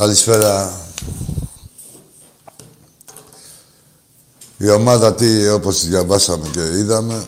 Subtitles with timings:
[0.00, 0.80] Καλησπέρα.
[4.58, 7.26] Η ομάδα τι, όπως διαβάσαμε και είδαμε,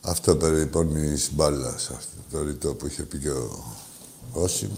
[0.00, 1.98] αυτό περιπώνει η μπάλα, αυτό
[2.30, 3.64] το ρητό που είχε πει και ο
[4.32, 4.70] Όσιμ.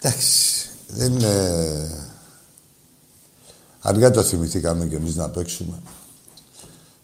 [0.00, 2.14] Εντάξει, δεν είναι...
[3.80, 5.82] Αργά το θυμηθήκαμε κι εμείς να παίξουμε.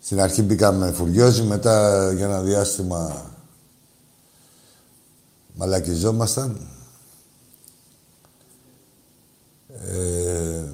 [0.02, 3.30] Στην αρχή μπήκαμε φουριόζοι, μετά για ένα διάστημα
[5.54, 6.74] μαλακιζόμασταν.
[9.86, 10.64] Ε,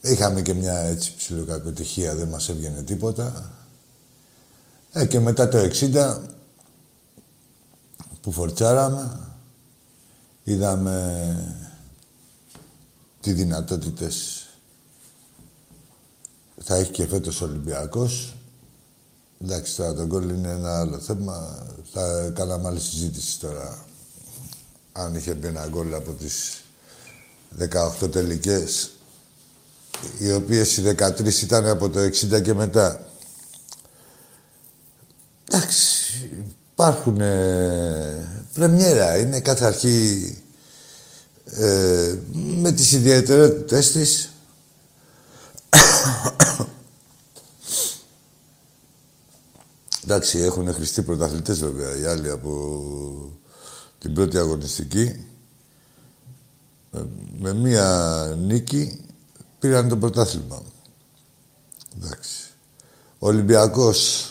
[0.00, 3.52] είχαμε και μια έτσι ψηλοκακοτυχία, δεν μας έβγαινε τίποτα.
[4.92, 6.18] Ε, και μετά το 60
[8.20, 9.20] που φορτσάραμε,
[10.44, 11.36] είδαμε
[13.20, 14.46] τι δυνατότητες
[16.64, 18.34] θα έχει και φέτος ο Ολυμπιακός.
[19.40, 21.66] Εντάξει, τώρα το γκολ είναι ένα άλλο θέμα.
[21.92, 23.84] Θα κάναμε άλλη συζήτηση τώρα.
[24.92, 26.61] Αν είχε μπει ένα γκολ από τις
[28.02, 28.90] 18 τελικές,
[30.18, 33.06] οι οποίες οι 13 ήταν από το 60 και μετά.
[35.50, 36.30] Εντάξει,
[36.72, 39.18] υπάρχουν ε, πρεμιέρα.
[39.18, 40.36] Είναι κάθε αρχή
[41.44, 44.32] ε, με τις ιδιαιτερότητες της.
[50.04, 53.32] Εντάξει, έχουν χρηστεί πρωταθλητές βέβαια οι άλλοι από
[53.98, 55.26] την πρώτη αγωνιστική.
[57.38, 59.00] Με μία νίκη
[59.58, 60.62] πήραν το πρωτάθλημα.
[61.96, 62.50] Εντάξει.
[63.18, 64.30] Ο Ολυμπιακός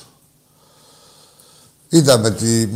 [1.90, 2.68] είδαμε τι...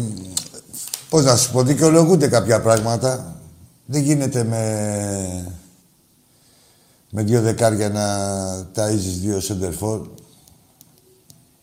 [1.10, 3.40] Πώς να σου πω, δικαιολογούνται κάποια πράγματα.
[3.86, 5.58] Δεν γίνεται με...
[7.10, 8.06] με δύο δεκάρια να
[8.76, 10.08] ταΐζεις δύο σεντερφόρ.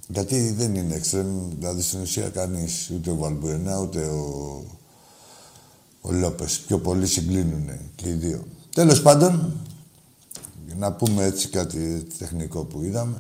[0.09, 4.65] Γιατί δεν είναι εξτρέμ, δηλαδή στην ουσία κανείς, ούτε ο Βαλμπουενά, ούτε ο,
[6.03, 6.59] ο Λόπες.
[6.67, 8.45] Πιο πολλοί συγκλίνουν και οι δύο.
[8.75, 9.53] Τέλος πάντων,
[10.79, 13.17] να πούμε έτσι κάτι τεχνικό που είδαμε.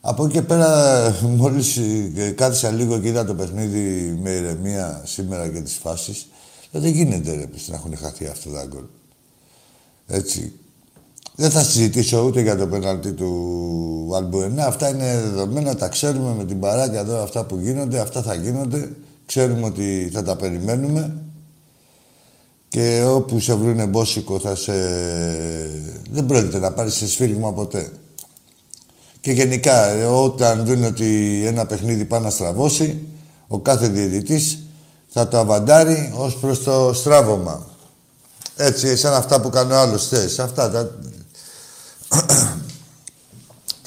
[0.00, 1.80] Από εκεί και πέρα, μόλις
[2.34, 6.28] κάθισα λίγο και είδα το παιχνίδι με ηρεμία σήμερα και τις φάσεις,
[6.70, 8.84] δεν γίνεται ρε, να έχουν χαθεί αυτό τα γκολ.
[10.06, 10.52] Έτσι.
[11.34, 14.66] Δεν θα συζητήσω ούτε για το πέναλτι του Αλμπουενά.
[14.66, 18.90] Αυτά είναι δεδομένα, τα ξέρουμε με την παράγκα εδώ, αυτά που γίνονται, αυτά θα γίνονται.
[19.26, 21.22] Ξέρουμε ότι θα τα περιμένουμε.
[22.68, 24.72] Και όπου σε βρούνε μπόσικο θα σε...
[26.10, 27.92] Δεν πρόκειται να πάρεις σε σφύριγμα ποτέ.
[29.20, 33.06] Και γενικά, όταν δουν ότι ένα παιχνίδι πάει να στραβώσει,
[33.46, 34.58] ο κάθε διαιτητής
[35.08, 37.66] θα το αβαντάρει ως προς το στράβωμα.
[38.56, 40.38] Έτσι, σαν αυτά που κάνει ο άλλος θες.
[40.38, 40.90] Αυτά τα...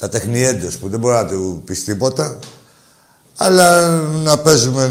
[0.00, 2.38] τα τεχνιέντες που δεν μπορεί να του πεις τίποτα.
[3.36, 4.90] Αλλά να παίζουμε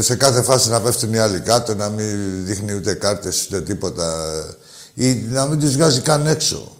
[0.00, 4.44] σε κάθε φάση να πέφτουν οι άλλοι κάτω, να μην δείχνει ούτε κάρτες ούτε τίποτα.
[4.94, 6.76] Ή να μην τους βγάζει καν έξω.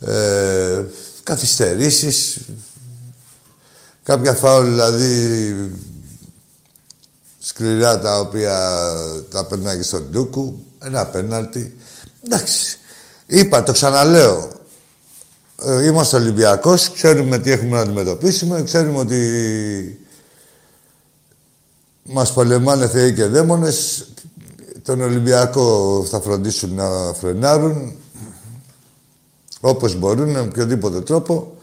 [0.00, 0.84] Ε,
[1.22, 2.38] καθυστερήσεις,
[4.02, 5.70] κάποια φάουλ δηλαδή
[7.38, 8.92] σκληρά τα οποία
[9.30, 11.76] τα περνάει στον Ντούκου, ένα πέναλτι.
[12.24, 12.78] Εντάξει,
[13.26, 14.55] είπα, το ξαναλέω, ε,
[15.84, 20.06] είμαστε Ολυμπιακός, ξέρουμε τι έχουμε να αντιμετωπίσουμε, ξέρουμε ότι
[22.02, 24.06] μας πολεμάνε θεοί και δαίμονες.
[24.82, 27.96] Τον Ολυμπιακό θα φροντίσουν να φρενάρουν
[29.60, 31.56] όπως μπορούν, με οποιοδήποτε τρόπο.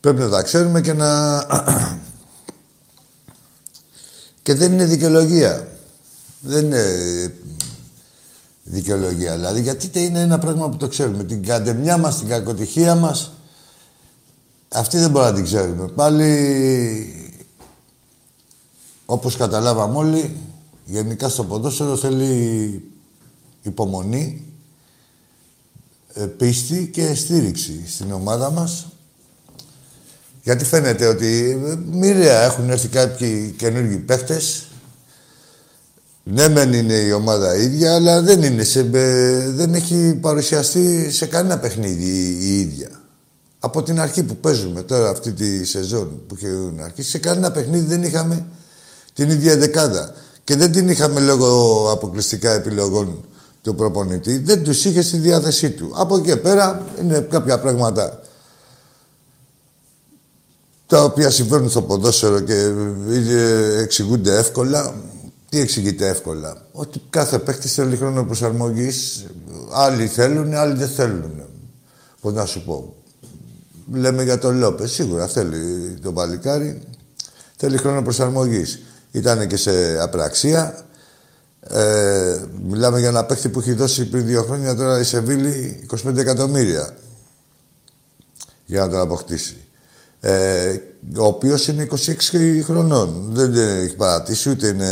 [0.00, 1.38] Πρέπει να τα ξέρουμε και να...
[4.42, 5.68] και δεν είναι δικαιολογία.
[6.40, 6.82] Δεν είναι
[8.68, 9.34] δικαιολογία.
[9.34, 11.24] Δηλαδή, γιατί είναι ένα πράγμα που το ξέρουμε.
[11.24, 13.32] Την καντεμιά μας, την κακοτυχία μας,
[14.68, 15.88] αυτή δεν μπορούμε να την ξέρουμε.
[15.88, 17.30] Πάλι,
[19.06, 20.36] όπως καταλάβαμε όλοι,
[20.84, 22.90] γενικά στο ποδόσφαιρο θέλει
[23.62, 24.44] υπομονή,
[26.14, 28.86] ε, πίστη και στήριξη στην ομάδα μας.
[30.42, 34.66] Γιατί φαίνεται ότι ε, μοιραία έχουν έρθει κάποιοι καινούργιοι παίχτες
[36.28, 38.82] ναι, μεν είναι η ομάδα ίδια, αλλά δεν, είναι σε,
[39.48, 42.08] δεν έχει παρουσιαστεί σε κανένα παιχνίδι
[42.40, 42.88] η, ίδια.
[43.58, 47.86] Από την αρχή που παίζουμε τώρα αυτή τη σεζόν που έχει αρχίσει, σε κανένα παιχνίδι
[47.86, 48.46] δεν είχαμε
[49.14, 50.14] την ίδια δεκάδα.
[50.44, 53.24] Και δεν την είχαμε λόγω αποκλειστικά επιλογών
[53.62, 54.38] του προπονητή.
[54.38, 55.92] Δεν τους είχε στη διάθεσή του.
[55.94, 58.20] Από εκεί πέρα είναι κάποια πράγματα
[60.86, 62.72] τα οποία συμβαίνουν στο ποδόσφαιρο και
[63.78, 64.94] εξηγούνται εύκολα.
[65.56, 66.66] Τι εξηγείται εύκολα.
[66.72, 69.26] Ότι κάθε παίκτης θέλει χρόνο προσαρμογής.
[69.72, 71.42] Άλλοι θέλουν, άλλοι δεν θέλουν.
[72.20, 72.94] Πώς να σου πω.
[73.92, 74.92] Λέμε για τον Λόπες.
[74.92, 76.82] Σίγουρα θέλει το παλικάρι.
[77.56, 78.82] Θέλει χρόνο προσαρμογής.
[79.10, 80.86] Ήταν και σε απραξία.
[81.60, 86.16] Ε, μιλάμε για ένα παίχτη που έχει δώσει πριν δύο χρόνια τώρα η Σεβίλη 25
[86.16, 86.96] εκατομμύρια
[88.64, 89.65] για να τον αποκτήσει.
[90.26, 90.80] Ε,
[91.18, 93.28] ο οποίος είναι 26 χρονών.
[93.32, 94.90] Δεν έχει παρατήσει ούτε είναι...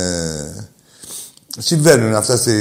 [1.58, 2.52] Συμβαίνουν αυτά στη...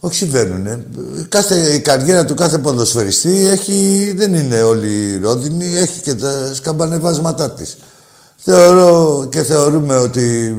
[0.00, 0.84] Όχι συμβαίνουν.
[1.28, 7.50] Κάθε, η καριέρα του κάθε ποδοσφαιριστή έχει, δεν είναι όλη ρόδινη, έχει και τα σκαμπανεβάσματά
[7.50, 7.76] της.
[8.36, 10.56] Θεωρώ και θεωρούμε ότι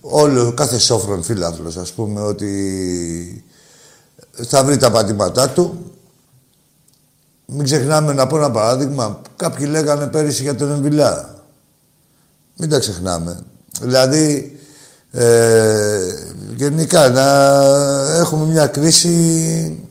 [0.00, 3.44] όλο, κάθε σόφρον φίλαθλος, ας πούμε, ότι
[4.46, 5.92] θα βρει τα πατήματά του.
[7.54, 9.20] Μην ξεχνάμε να πω ένα παράδειγμα.
[9.36, 11.34] Κάποιοι λέγανε πέρυσι για τον Εμβιλά.
[12.56, 13.38] Μην τα ξεχνάμε.
[13.80, 14.58] Δηλαδή,
[15.10, 15.98] ε,
[16.56, 17.26] γενικά, να
[18.16, 19.86] έχουμε μια κρίση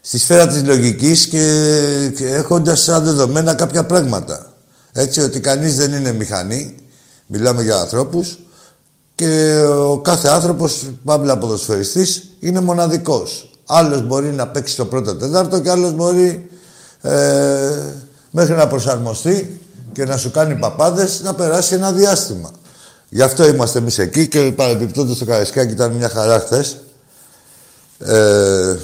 [0.00, 4.52] στη σφαίρα της λογικής και, και έχοντας σαν δεδομένα κάποια πράγματα.
[4.92, 6.74] Έτσι, ότι κανείς δεν είναι μηχανή.
[7.26, 8.38] Μιλάμε για ανθρώπους.
[9.14, 13.50] Και ο κάθε άνθρωπος, παύλα ποδοσφαιριστής, είναι μοναδικός.
[13.66, 16.50] Άλλος μπορεί να παίξει το πρώτο τέταρτο και άλλος μπορεί
[17.00, 17.70] ε,
[18.30, 19.60] μέχρι να προσαρμοστεί
[19.92, 22.50] και να σου κάνει παπάδες να περάσει ένα διάστημα.
[23.08, 26.76] Γι' αυτό είμαστε εμείς εκεί και παρεμπιπτόντως το Καραϊσκάκι ήταν μια χαρά χθες.
[27.98, 28.76] Ε,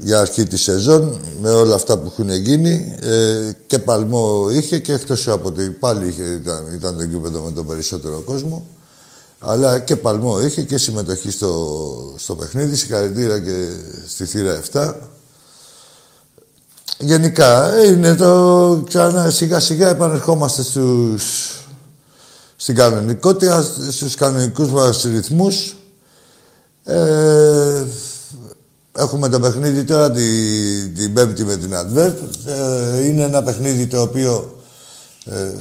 [0.00, 4.92] για αρχή της σεζόν με όλα αυτά που έχουν γίνει ε, και παλμό είχε και
[4.92, 8.66] εκτός από ότι πάλι είχε, ήταν, ήταν το γήπεδο με τον περισσότερο κόσμο
[9.46, 13.68] αλλά και παλμό είχε και συμμετοχή στο, στο παιχνίδι, συγχαρητήρια και
[14.06, 14.94] στη θύρα 7.
[16.98, 21.52] Γενικά, είναι το ξανά σιγά σιγά επανερχόμαστε στους,
[22.56, 25.76] στην κανονικότητα, στους κανονικούς μας ρυθμούς.
[26.84, 27.84] Ε,
[28.92, 32.14] έχουμε το παιχνίδι τώρα την, την Πέμπτη με την Advert.
[32.46, 34.62] Ε, είναι ένα παιχνίδι το οποίο
[35.24, 35.52] ε,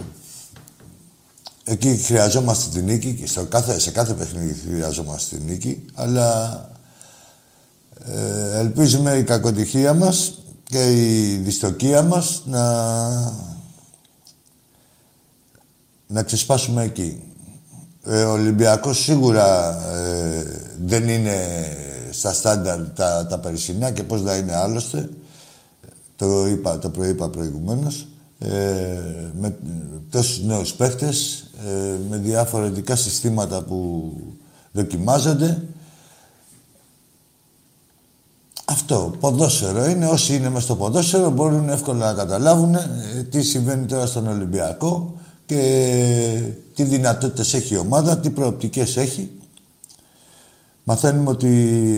[1.65, 6.69] Εκεί χρειαζόμαστε την νίκη και στο κάθε, σε κάθε παιχνίδι χρειαζόμαστε την νίκη, αλλά
[8.05, 12.63] ε, ελπίζουμε η κακοτυχία μας και η δυστοκία μας να,
[16.07, 17.21] να ξεσπάσουμε εκεί.
[18.05, 20.43] Ε, ο Ολυμπιακός σίγουρα ε,
[20.85, 21.67] δεν είναι
[22.11, 25.09] στα στάνταρ τα, τα περισσινά και πώς θα είναι άλλωστε.
[26.15, 28.07] Το, είπα, το προείπα προηγουμένως.
[28.39, 28.99] Ε,
[29.39, 29.57] με
[30.09, 34.11] τόσους νέους παίχτες, ε, με διαφορετικά συστήματα που
[34.71, 35.61] δοκιμάζονται.
[38.65, 40.07] Αυτό, ποδόσφαιρο είναι.
[40.07, 45.13] Όσοι είναι μες στο ποδόσφαιρο μπορούν εύκολα να καταλάβουν ε, τι συμβαίνει τώρα στον Ολυμπιακό
[45.45, 49.31] και τι δυνατότητες έχει η ομάδα, τι προοπτικές έχει.
[50.83, 51.47] Μαθαίνουμε ότι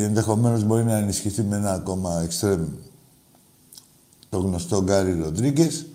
[0.04, 2.68] ενδεχομένως μπορεί να ενισχυθεί με ένα ακόμα εξτρέμ
[4.30, 5.86] το γνωστό Γκάρι Ροντρίγκες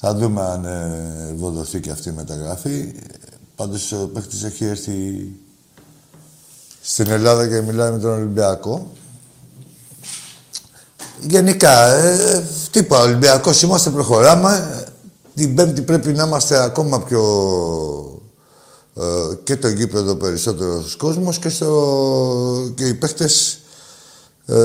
[0.00, 2.92] θα δούμε αν ε, ευοδοθεί και αυτή η μεταγραφή.
[3.56, 5.30] Πάντως ο παίχτης έχει έρθει
[6.82, 8.90] στην Ελλάδα και μιλάει με τον Ολυμπιακό.
[11.20, 14.84] Γενικά, ε, τι είπα, Ολυμπιακός είμαστε, προχωράμε.
[15.34, 17.22] Την Πέμπτη πρέπει να είμαστε ακόμα πιο...
[18.94, 23.58] Ε, και το γήπεδο περισσότερος κόσμος και, στο, και οι παίχτες
[24.46, 24.56] ε,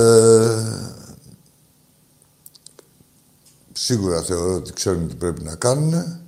[3.78, 6.20] Σίγουρα θεωρώ ότι ξέρουν τι πρέπει να κάνουν.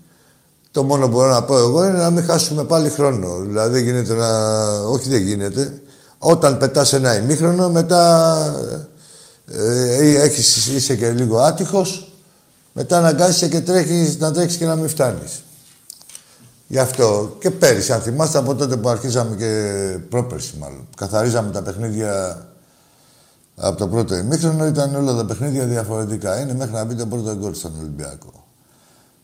[0.71, 3.39] Το μόνο που μπορώ να πω εγώ είναι να μην χάσουμε πάλι χρόνο.
[3.39, 4.59] Δηλαδή δεν γίνεται να...
[4.79, 5.81] Όχι δεν γίνεται.
[6.17, 8.53] Όταν πετάς ένα ημίχρονο, μετά
[9.51, 12.11] ε, έχεις, είσαι και λίγο άτυχος,
[12.73, 15.43] μετά αναγκάζεσαι και τρέχεις να τρέξεις και να μην φτάνεις.
[16.67, 19.51] Γι' αυτό και πέρυσι, αν θυμάστε από τότε που αρχίσαμε και
[20.09, 22.41] πρόπερσι μάλλον, καθαρίζαμε τα παιχνίδια
[23.59, 26.39] από το πρώτο ημίχρονο ήταν όλα τα παιχνίδια διαφορετικά.
[26.41, 28.45] Είναι μέχρι να μπει το πρώτο γκολ στον Ολυμπιακό.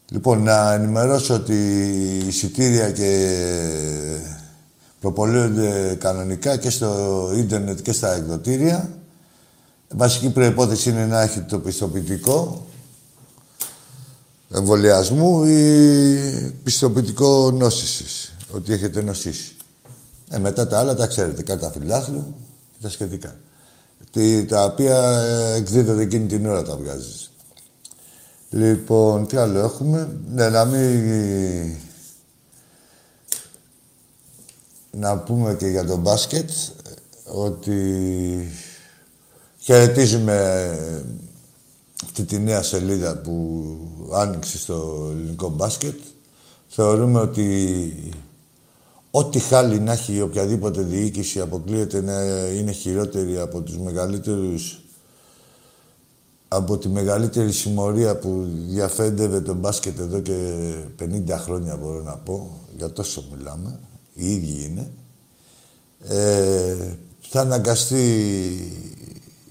[0.09, 3.39] Λοιπόν, να ενημερώσω ότι οι εισιτήρια και
[4.99, 8.89] προπολούνται κανονικά και στο ίντερνετ και στα εκδοτήρια.
[9.89, 12.65] Βασική προϋπόθεση είναι να έχει το πιστοποιητικό
[14.51, 19.55] εμβολιασμού ή πιστοποιητικό νόσησης, ότι έχετε νοσήσει.
[20.29, 22.35] Ε, μετά τα άλλα τα ξέρετε, κατά φιλάθλου
[22.71, 23.35] και τα σχετικά
[24.47, 27.31] τα οποία ε, εκδίδονται εκείνη την ώρα τα βγάζεις.
[28.49, 31.77] Λοιπόν, τι άλλο έχουμε; Ναι, να μην...
[34.91, 36.49] Να πούμε και για το μπάσκετ
[37.23, 38.47] ότι
[39.59, 40.69] χαιρετίζουμε
[42.03, 43.77] αυτή τη νέα σελίδα που
[44.13, 45.99] άνοιξε στο ελληνικό μπάσκετ.
[46.67, 47.93] Θεωρούμε ότι
[49.15, 54.83] Ό,τι χάλι να έχει οποιαδήποτε διοίκηση αποκλείεται να είναι χειρότερη από τους μεγαλύτερους
[56.47, 62.61] από τη μεγαλύτερη συμμορία που διαφέντευε τον μπάσκετ εδώ και 50 χρόνια μπορώ να πω,
[62.77, 63.79] για τόσο μιλάμε,
[64.13, 64.91] οι ίδιοι είναι,
[66.07, 68.05] ε, θα αναγκαστεί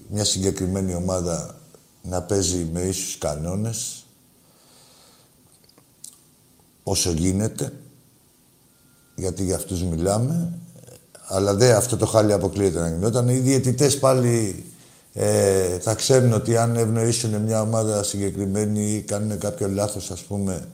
[0.09, 1.59] μια συγκεκριμένη ομάδα
[2.01, 4.05] να παίζει με ίσους κανόνες
[6.83, 7.73] όσο γίνεται,
[9.15, 10.53] γιατί για αυτούς μιλάμε,
[11.27, 13.27] αλλά δεν αυτό το χάλι αποκλείεται να γινόταν.
[13.27, 14.65] Οι διαιτητές πάλι
[15.13, 20.67] ε, θα ξέρουν ότι αν ευνοήσουν μια ομάδα συγκεκριμένη ή κάνουν κάποιο λάθος, ας πούμε,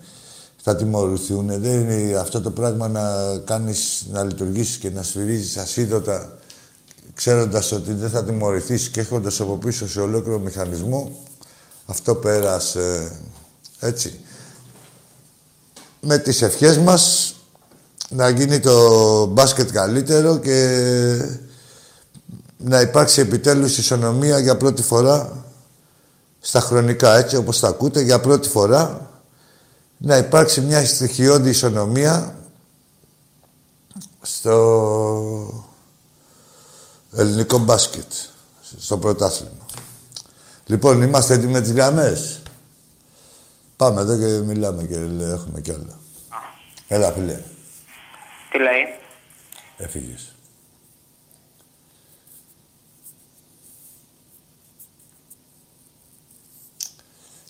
[0.61, 1.61] θα τιμωρηθούν.
[1.61, 6.39] Δεν είναι αυτό το πράγμα να κάνεις, να λειτουργήσεις και να σφυρίζεις ασίδωτα
[7.13, 11.11] ξέροντας ότι δεν θα τιμωρηθείς και έχοντας από πίσω σε ολόκληρο μηχανισμό.
[11.85, 13.11] Αυτό πέρασε
[13.79, 14.19] έτσι.
[16.01, 17.28] Με τις ευχές μας
[18.09, 20.59] να γίνει το μπάσκετ καλύτερο και
[22.57, 25.45] να υπάρξει επιτέλους ισονομία για πρώτη φορά
[26.39, 29.09] στα χρονικά, έτσι όπως τα ακούτε, για πρώτη φορά
[29.97, 32.35] να υπάρξει μια στοιχειώδη ισονομία
[34.21, 35.65] στο
[37.15, 38.11] ελληνικό μπάσκετ,
[38.77, 39.65] στο πρωτάθλημα.
[40.65, 42.41] Λοιπόν, είμαστε έτοιμοι με τις γραμμές.
[43.75, 45.99] Πάμε εδώ και μιλάμε και έχουμε κι άλλα.
[46.87, 47.39] Έλα, φίλε.
[48.51, 48.99] Τι λέει;
[49.77, 50.33] Έφυγες.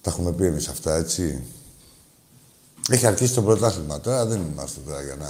[0.02, 1.44] Τα έχουμε πει εμείς αυτά, έτσι.
[2.90, 5.28] Έχει αρχίσει το πρωτάθλημα τώρα, δεν είμαστε τώρα για να...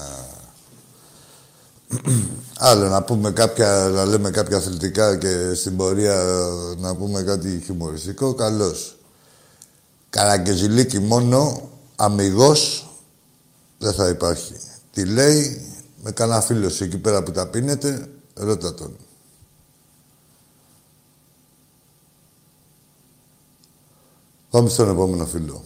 [2.58, 6.24] Άλλο να πούμε κάποια, να λέμε κάποια αθλητικά και στην πορεία
[6.78, 8.98] να πούμε κάτι χιουμοριστικό, καλώς.
[10.10, 12.90] Καραγκεζιλίκι μόνο, αμυγός,
[13.78, 14.56] δεν θα υπάρχει.
[14.92, 15.68] Τι λέει,
[16.04, 18.98] με κανένα φίλο εκεί πέρα που τα πίνετε, ρώτα τον.
[24.50, 25.64] Πάμε στον επόμενο φίλο.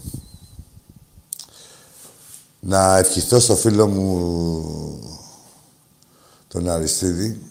[2.60, 5.24] Να ευχηθώ στο φίλο μου
[6.48, 7.42] τον Αριστίδη,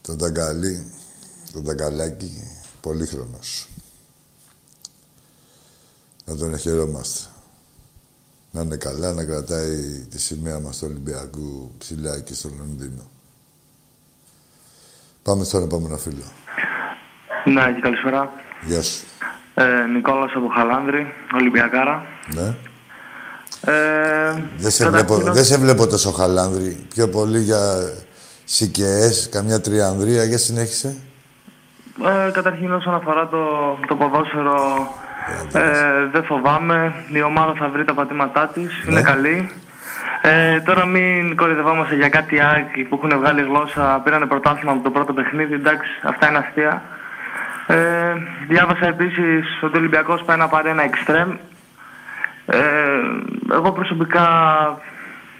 [0.00, 0.92] τον Ταγκαλή,
[1.52, 3.68] τον Ταγκαλάκη, πολύχρονος.
[6.24, 7.31] Να τον εχαιρόμαστε.
[8.54, 13.02] Να είναι καλά, να κρατάει τη σημαία μας του Ολυμπιακού ψηλά εκεί στο Λονδίνο.
[15.22, 16.22] Πάμε στον επόμενο φίλο.
[17.44, 18.32] Ναι, και καλησπέρα.
[18.64, 19.04] Γεια σου.
[19.54, 22.04] Ε, Νικόλας από Χαλάνδρη, Ολυμπιακάρα.
[22.34, 22.54] Ναι.
[23.72, 26.86] Ε, Δεν σε, καταρχήν, βλέπω, δεν σε βλέπω τόσο χαλάνδρη.
[26.94, 27.92] Πιο πολύ για
[28.44, 30.24] ΣΥΚΕΕΣ, καμιά τριανδρία.
[30.24, 30.96] Για συνέχισε.
[32.26, 33.38] ε, καταρχήν όσον αφορά το,
[33.88, 34.88] το ποδόσφαιρο,
[35.52, 35.62] ε,
[36.12, 36.92] δεν φοβάμαι.
[37.12, 39.50] Η ομάδα θα βρει τα πατήματά της, είναι καλή.
[40.22, 44.90] Ε, τώρα μην κορυδευόμαστε για κάτι άκρη που έχουν βγάλει γλώσσα, πήρανε πρωτάθλημα από το
[44.90, 46.82] πρώτο παιχνίδι, εντάξει, αυτά είναι αστεία.
[47.66, 47.76] Ε,
[48.48, 51.30] διάβασα επίσης ότι ο Ολυμπιακός πάει να πάρει ένα εξτρέμ.
[52.46, 52.58] Ε,
[53.52, 54.26] εγώ προσωπικά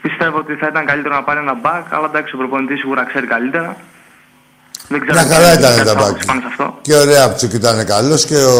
[0.02, 3.26] πιστεύω ότι θα ήταν καλύτερο να πάρει ένα back, αλλά εντάξει ο προπονητής σίγουρα ξέρει
[3.26, 3.76] καλύτερα.
[4.88, 6.24] Δεν ξέρω Μια χαρά τι- ήταν τι τα θα μπακ.
[6.26, 6.78] πάνω σε αυτό.
[6.82, 8.58] Και ο Ρέαπτσουκ ήταν καλός και ο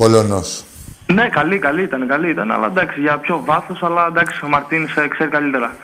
[0.00, 0.64] Πολωνός.
[1.12, 4.96] Ναι, καλή, καλή ήταν, καλή ήταν, αλλά εντάξει, για πιο βάθος, αλλά εντάξει, ο Μαρτίνς
[4.96, 5.76] ε, ξέρει καλύτερα.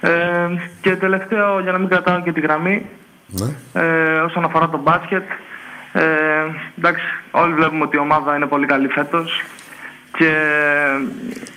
[0.00, 0.10] Ε,
[0.80, 2.86] και τελευταίο, για να μην κρατάω και τη γραμμή,
[3.26, 3.46] Ναι.
[3.82, 5.22] ε, όσον αφορά το μπάσκετ,
[5.92, 6.02] ε,
[6.78, 9.42] εντάξει, όλοι βλέπουμε ότι η ομάδα είναι πολύ καλή φέτος
[10.18, 10.32] και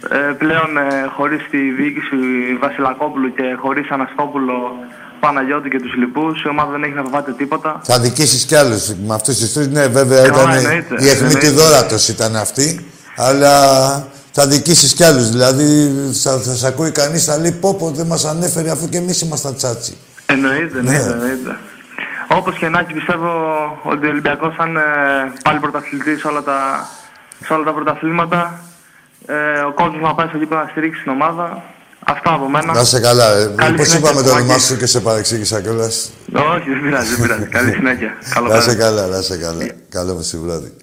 [0.10, 2.18] ε, πλέον ε, χωρίς τη διοίκηση
[2.60, 4.76] Βασιλακόπουλου και χωρίς Αναστόπουλο,
[5.20, 7.82] Παναγιώτη και τους λοιπούς, η ομάδα δεν έχει να φοβάται τίποτα.
[7.84, 9.68] Θα δικήσεις κι άλλους με αυτούς τους τρεις.
[9.68, 11.50] Ναι, βέβαια Καλά, ήταν εννοείται, η αιχμή εννοείται.
[11.50, 12.86] δόρατος ήταν αυτή.
[13.16, 13.54] Αλλά
[14.32, 15.30] θα δικήσεις κι άλλους.
[15.30, 15.92] Δηλαδή
[16.24, 19.22] θα, θα σε ακούει κανείς, θα λέει πω πω δεν μας ανέφερε αφού και εμείς
[19.22, 19.98] ήμασταν τσάτσι.
[20.26, 21.58] Εννοείται, εννοείται, εννοείται.
[22.28, 23.30] Όπως και να έχει, πιστεύω
[23.84, 24.82] ότι ο Ολυμπιακός θα είναι
[25.44, 26.88] πάλι πρωταθλητής σε όλα τα,
[27.46, 28.60] σε όλα τα πρωταθλήματα.
[29.26, 31.64] Ε, ο κόσμος να πάει στο γήπεδο να στηρίξει την ομάδα.
[32.10, 32.74] Αυτά από μένα.
[32.74, 33.36] Να είσαι καλά.
[33.38, 33.54] Ε.
[33.56, 34.64] Καλή Πώς συνέχεια, είπαμε το όνομά Κωστάκη.
[34.74, 36.10] σου και σε παρεξήγησα κιόλας.
[36.34, 37.46] Όχι, δεν πειράζει, δεν πειράζει.
[37.46, 38.18] Καλή συνέχεια.
[38.34, 38.80] Καλό Να είσαι βράδυ.
[38.82, 39.66] καλά, να είσαι καλά.
[39.90, 40.74] Καλό μεσημβράδυ.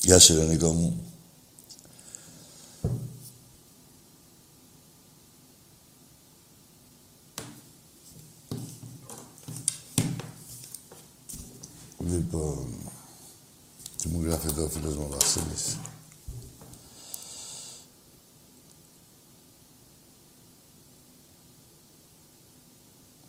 [0.00, 1.02] Γεια σου, Ιωνικό μου.
[11.98, 12.67] Λοιπόν,
[14.08, 15.78] τι μου γράφει εδώ ο φίλος μου ο Βασίλης.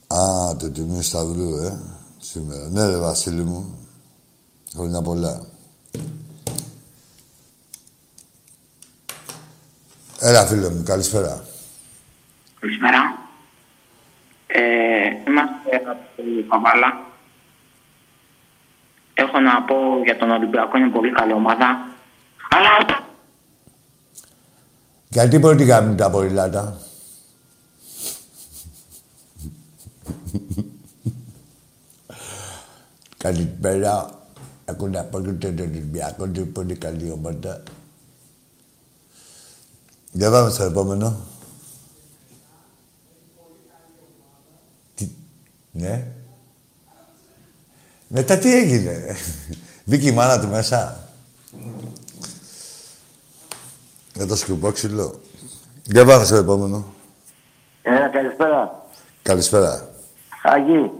[0.08, 1.80] Α, το τιμίο Σταυρού, ε,
[2.20, 2.70] σήμερα.
[2.70, 3.88] Ναι, ρε Βασίλη μου.
[4.74, 5.46] Χρόνια πολλά.
[10.20, 11.46] Έλα, φίλε μου, καλησπέρα.
[12.60, 13.18] Καλησπέρα.
[16.50, 16.88] Καβάλα.
[16.88, 17.09] Έχω
[19.40, 21.66] να πω για τον Ολυμπιακό, είναι πολύ καλή ομάδα.
[22.50, 22.70] Αλλά
[25.10, 26.78] Γιατί μπορεί να κάνουν τα ποδηλάτα.
[33.18, 34.10] Καλησπέρα.
[34.66, 37.64] Έχω να πω ότι τον Ολυμπιακό είναι πολύ καλή ομάδα.
[40.12, 41.18] Για πάμε στο επόμενο.
[44.96, 45.10] Τι...
[45.72, 46.08] Ναι.
[48.12, 49.18] Μετά τι έγινε.
[49.86, 51.10] Μπήκε η μάνα του μέσα.
[54.14, 55.20] Για το σκουπόξυλο.
[55.84, 56.86] Για πάμε στο επόμενο.
[57.82, 58.84] Έλα, καλησπέρα.
[59.22, 59.88] Καλησπέρα.
[60.44, 60.92] Αγί,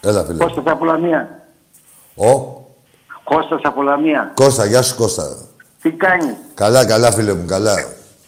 [0.00, 0.44] Έλα, φίλε.
[0.44, 1.46] Κώστας από Λαμία.
[2.14, 2.60] Ο
[3.24, 4.32] Κώστας από Λαμία.
[4.34, 5.36] Κώστα, γεια σου Κώστα.
[5.82, 7.74] Τι κάνεις; Καλά, καλά, φίλε μου, καλά.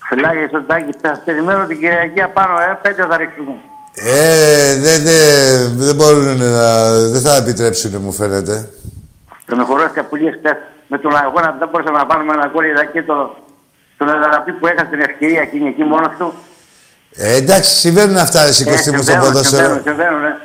[0.08, 0.92] Φιλάγια στο τάκι.
[1.00, 2.78] Θα περιμένω την Κυριακή απάνω, ε.
[2.82, 3.54] Πέντε θα ρίξουμε.
[3.96, 5.18] Ε, δεν δε,
[5.68, 6.92] δεν μπορούν να...
[6.98, 8.68] Δεν θα επιτρέψουν, μου φαίνεται.
[9.46, 10.56] Τον εχωρέθηκα πολύ χτες
[10.88, 11.56] με τον αγώνα.
[11.58, 13.36] Δεν μπορούσαμε να πάρουμε ένα κόλλι εκεί το,
[13.98, 16.34] τον Εδαραπή που έχασε την ευκαιρία εκείνη εκεί μόνος του.
[17.16, 19.62] Ε, εντάξει, συμβαίνουν αυτά, εσύ Κωστή μου, στο συμβαίνουν, ποδόσφαιρο.
[19.62, 20.40] συμβαίνουν, συμβαίνουν, ε.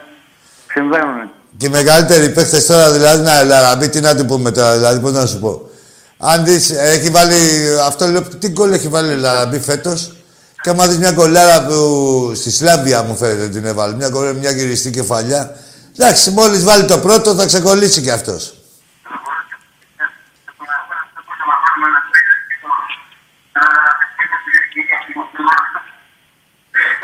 [0.71, 1.31] Συμβαίνουν.
[1.57, 5.11] Και οι μεγαλύτεροι παίχτες τώρα, δηλαδή, να, Λαραμπή, τι να του πούμε τώρα, δηλαδή, πώς
[5.11, 5.69] να σου πω.
[6.17, 7.35] Αν δεις, έχει βάλει,
[7.85, 10.15] αυτό λέω, τι γκολ έχει βάλει ο Λαραμπή φέτος;
[10.61, 14.51] Και άμα δεις μια γκολάρα που στη Σλάμπια μου φαίνεται την έβαλε, μια, γκολ- μια
[14.51, 15.55] γυριστή κεφαλιά.
[15.97, 18.53] Εντάξει, μόλις βάλει το πρώτο θα ξεκολλήσει κι αυτός.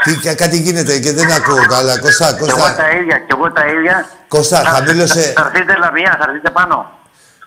[0.03, 1.99] Τι, κα- κάτι γίνεται και δεν ακούω καλά.
[1.99, 2.75] Κωστά, Κι εγώ Κωστά.
[2.75, 4.09] τα ίδια, κι εγώ τα ίδια.
[4.27, 5.33] Κωστά, Θα- χαμήλωσε.
[5.35, 6.94] Θα έρθετε Λαμία, θα έρθετε πάνω.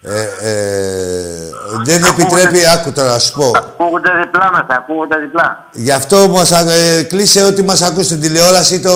[0.01, 1.51] Ε, ε,
[1.85, 3.51] δεν επιτρέπει, άκου τώρα να σου πω.
[3.57, 5.69] Ακούγονται διπλά μέσα, ακούγονται διπλά.
[5.73, 8.93] Γι' αυτό μας α- ε, κλείσε ό,τι μας ακούς στην τηλεόραση ή το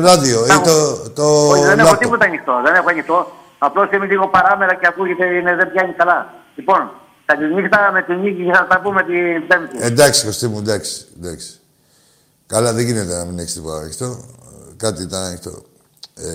[0.00, 1.98] ράδιο ή το, το Όχι, δεν έχω λάπτοπ.
[1.98, 2.52] τίποτα ανοιχτό.
[2.64, 3.32] Δεν έχω ανοιχτό.
[3.58, 6.34] Απλώς είμαι λίγο παράμερα και ακούγεται, είναι, δεν πιάνει καλά.
[6.56, 6.90] Λοιπόν,
[7.26, 9.76] θα τη νύχτα με τη νίκη θα τα πούμε την Πέμπτη.
[9.80, 11.48] Εντάξει, Κωστή μου, εντάξει, εντάξει.
[12.46, 14.24] Καλά, δεν γίνεται να μην έχεις τίποτα ανοιχτό.
[14.76, 15.50] Κάτι ήταν ανοιχτό.
[16.14, 16.26] Ε,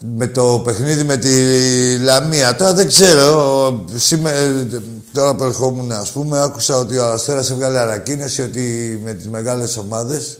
[0.00, 1.30] με το παιχνίδι με τη
[1.98, 3.84] Λαμία, τώρα δεν ξέρω.
[3.94, 4.66] Σήμερα,
[5.12, 9.76] τώρα που ερχόμουν, ας πούμε, άκουσα ότι ο Αστέρας έβγαλε ανακοίνωση ότι με τις μεγάλες
[9.76, 10.38] ομάδες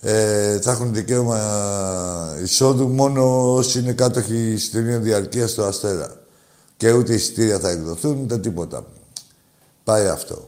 [0.00, 1.38] ε, θα έχουν δικαίωμα
[2.42, 6.16] εισόδου μόνο όσοι είναι κάτοχοι εισιτηρίων διαρκείας στο Αστέρα.
[6.76, 8.86] Και ούτε εισιτήρια θα εκδοθούν, ούτε τίποτα.
[9.84, 10.47] Πάει αυτό.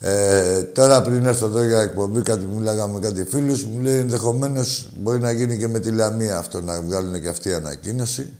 [0.00, 4.88] Ε, τώρα πριν έρθω εδώ για εκπομπή, κάτι μιλάγαμε με κάτι φίλους, μου λέει ενδεχομένως
[4.96, 8.32] μπορεί να γίνει και με τη Λαμία αυτό, να βγάλουν και αυτή η ανακοίνωση.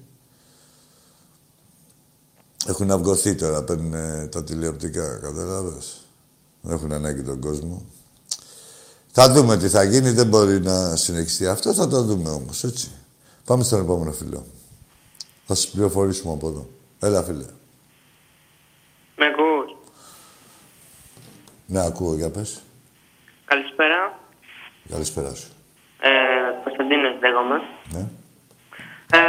[2.67, 6.07] Έχουν αυγωθεί τώρα, παίρνουν ε, τα τηλεοπτικά, καταλάβες.
[6.61, 7.85] Δεν έχουν ανάγκη τον κόσμο.
[9.13, 12.91] Θα δούμε τι θα γίνει, δεν μπορεί να συνεχιστεί αυτό, θα το δούμε όμως, έτσι.
[13.45, 14.47] Πάμε στον επόμενο φίλο.
[15.47, 16.69] Θα σας πληροφορήσουμε από εδώ.
[16.99, 17.45] Έλα, φίλε.
[19.17, 19.56] Με ακούς.
[21.67, 22.63] Ναι, ακούω, για πες.
[23.45, 24.19] Καλησπέρα.
[24.91, 25.49] Καλησπέρα σου.
[26.01, 26.11] Ε,
[26.65, 27.57] Κωνσταντίνος λέγομαι.
[27.93, 28.05] Ναι.
[29.19, 29.21] Ε,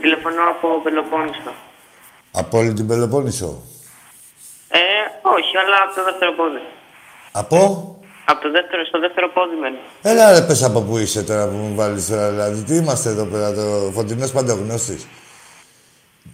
[0.00, 1.52] τηλεφωνώ από Πελοπόννησο.
[2.32, 3.62] Από όλη την Πελοπόννησο;
[4.68, 4.78] Ε,
[5.22, 6.62] όχι, αλλά από το δεύτερο πόδι.
[7.32, 7.58] Από;
[8.26, 9.78] Από το δεύτερο, στο δεύτερο πόδι μένω.
[10.02, 12.62] Έλα ρε, πες από πού είσαι τώρα που μου βάλεις τώρα, δηλαδή.
[12.62, 15.06] Τι είμαστε εδώ πέρα, το φωτεινός παντογνώστης.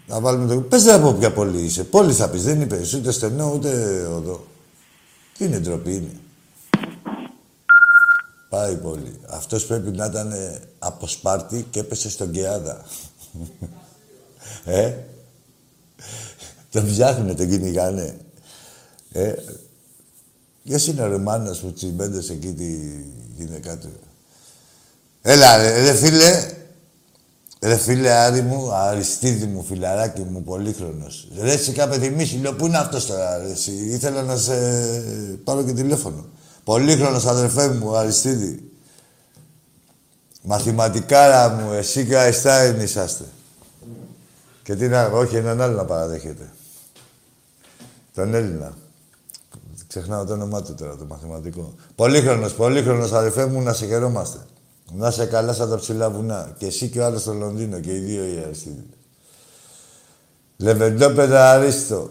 [0.06, 0.60] Να βάλουμε το...
[0.60, 1.84] Πες ρε από ποια πόλη είσαι.
[1.84, 3.68] Πόλη θα πεις, δεν είπες ούτε στενό ούτε
[4.16, 4.44] οδό.
[5.38, 6.20] Τι είναι ντροπή είναι;
[8.48, 9.20] Πάει η πόλη.
[9.28, 12.84] Αυτός πρέπει να ήταν ε, από Σπάρτη και έπεσε στον Κεάδα.
[14.64, 14.92] ε,
[16.70, 18.16] τον ψάχνουνε, τον κυνηγάνε.
[19.12, 19.34] Ε,
[20.64, 22.76] Ποιος είναι ο Ρωμάνος που τσιμπέντες εκεί τη
[23.36, 23.92] γυναικά του.
[25.22, 26.55] Έλα ρε, ρε φίλε.
[27.66, 31.28] Ρε φίλε Άρη μου, Αριστίδη μου, φιλαράκι μου, πολύχρονος.
[31.40, 34.54] Ρε σιγά παιδί μίση, λέω, πού είναι αυτός τώρα, ρε, εσύ; Ήθελα να σε
[35.44, 36.24] πάρω και τηλέφωνο.
[36.64, 38.70] Πολύχρονος αδερφέ μου, Αριστίδη.
[40.42, 43.24] Μαθηματικάρα μου, εσύ και ο Αϊστάιν είσαστε.
[44.62, 46.52] Και τι να, όχι, έναν άλλο να παραδέχεται.
[48.14, 48.76] Τον Έλληνα.
[49.86, 51.74] Ξεχνάω το όνομά του τώρα, το μαθηματικό.
[51.94, 54.38] Πολύχρονος, πολύχρονος αδερφέ μου, να σε χαιρόμαστε.
[54.92, 56.54] Να σε καλά σαν τα ψηλά βουνά.
[56.58, 58.86] Και εσύ και ο άλλος στο Λονδίνο και οι δύο οι Αριστίδη.
[60.56, 62.10] Λεβεντόπεδα Αρίστο.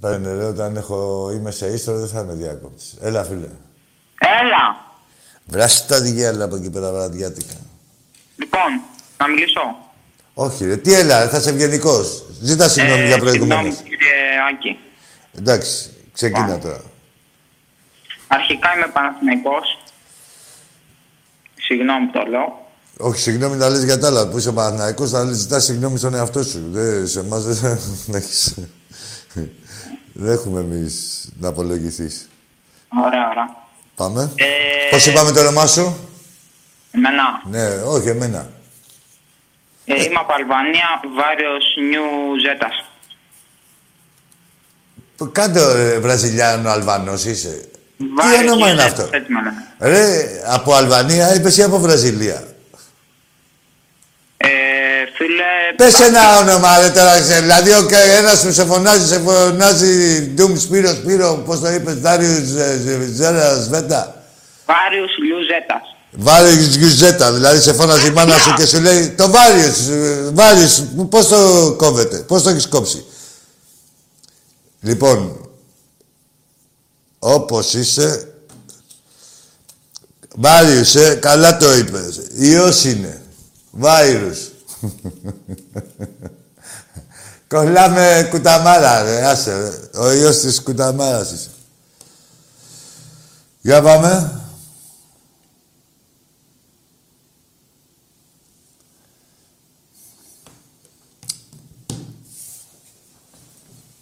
[0.00, 2.96] Παίρνε, ρε, όταν έχω, είμαι σε ίστρο δεν θα είμαι διάκοπτης.
[3.00, 3.48] Έλα, φίλε.
[4.18, 4.86] Έλα.
[5.44, 7.54] Βράσε τα διάλα από εκεί πέρα βραδιάτικα.
[8.36, 8.80] Λοιπόν,
[9.18, 9.60] να μιλήσω.
[10.34, 12.24] Όχι, ρε, τι έλα, ρε, θα είσαι ευγενικός.
[12.40, 13.64] Ζήτα συγγνώμη για προηγουμένως.
[13.64, 14.12] Ε, Συγγνώμη, κύριε
[14.52, 14.78] Άκη.
[15.38, 16.80] Εντάξει, ξεκίνα τώρα.
[18.26, 19.77] Αρχικά είμαι Παναθηναϊκός.
[21.68, 22.66] Συγγνώμη που το λέω.
[22.98, 24.28] Όχι, συγγνώμη να λες για τα άλλα.
[24.28, 26.68] Που είσαι Παναθηναϊκός, θα λες ζητάς συγγνώμη στον εαυτό σου.
[26.70, 28.54] Δεν, σε εμάς δεν, δεν έχεις...
[30.12, 32.28] δεν έχουμε εμείς να απολογηθείς.
[33.06, 33.56] Ωραία, ωραία.
[33.94, 34.32] Πάμε.
[34.34, 34.44] Ε,
[34.90, 35.96] Πώς είπαμε το όνομά σου;
[36.90, 37.42] Εμένα.
[37.44, 38.50] Ναι, όχι εμένα.
[39.84, 42.84] Ε, είμαι από Αλβανία, Βάριος Νιου Ζέτας.
[45.32, 47.68] Κάντε ε, Βραζιλιάνο Αλβανός είσαι.
[48.16, 49.96] Βάριος Τι όνομα Νιου είναι Ζέτας, αυτό; Έτσι με λένε.
[49.96, 52.44] Ρε, από Αλβανία είπες ή από Βραζιλία;
[54.36, 54.48] Ε,
[55.16, 55.44] φίλε...
[55.76, 60.20] Πες ένα όνομα, ρε, τώρα, ξέ- δηλαδή ο κα- ένας που σε φωνάζει, σε φωνάζει
[60.34, 64.22] Ντουμ Σπύρο, Σπύρο, πώς το είπες, Δάριος ε, ε, Ζέρας Βέτα.
[64.66, 65.92] Βάριος Νιου Ζέτας.
[66.10, 70.84] Βάριος Γιουζέτα, δηλαδή σε φώναζε η μάνα σου και σου λέει το Βάριος, ε, Βάριος,
[71.10, 73.04] πώς το κόβεται, πώς το έχεις κόψει;
[74.80, 75.47] Λοιπόν,
[77.18, 78.32] όπως είσαι,
[80.36, 82.20] Βάριος, ε, καλά το είπες.
[82.34, 83.22] Ιός είναι.
[83.70, 84.50] Βάιρους.
[87.48, 90.00] Κολλάμε κουταμάρα, ρε, άσε, ρε.
[90.00, 91.50] Ο ιός της κουταμάρας είσαι.
[93.60, 94.42] Για πάμε.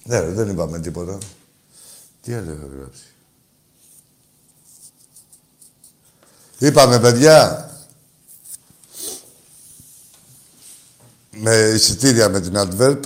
[0.05, 1.19] Ναι, ρε, δεν είπαμε τίποτα.
[2.27, 3.03] Τι άλλο έχω γράψει.
[6.59, 7.71] Είπαμε, παιδιά,
[11.31, 13.01] με εισιτήρια με την Adverb,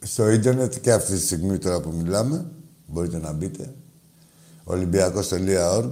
[0.00, 2.46] στο ίντερνετ και αυτή τη στιγμή τώρα που μιλάμε,
[2.86, 3.74] μπορείτε να μπείτε,
[4.64, 5.90] olympiakos.org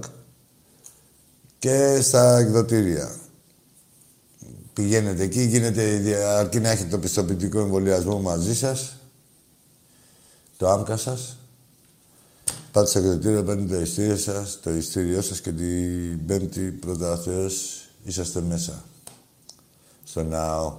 [1.59, 3.15] και στα εκδοτήρια.
[4.73, 8.98] Πηγαίνετε εκεί, γίνεται, η δια- αρκεί να έχετε το πιστοποιητικό εμβολιασμό μαζί σας,
[10.59, 11.37] το άμκα σας.
[12.71, 17.85] Πάτε στο εκδοτήριο, παίρνετε το ειστήριο σας, το ειστήριό σας και την πέμπτη πρώτα Θεός
[18.03, 18.83] είσαστε μέσα.
[20.03, 20.77] Στο ναό.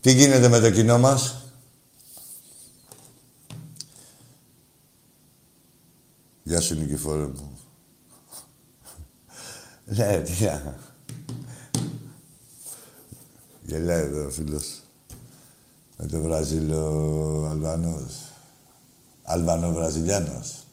[0.00, 1.44] Τι γίνεται με το κοινό μας;
[6.42, 7.58] Γεια σου Νικηφόρε μου.
[9.96, 10.78] Ναι, τι να.
[13.66, 14.80] Γελάει εδώ ο φίλος.
[16.00, 18.32] Με το Βραζίλο Αλβανός.
[19.22, 20.64] Αλβανό-Βραζιλιάνος.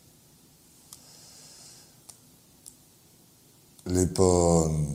[3.83, 4.87] Λοιπόν...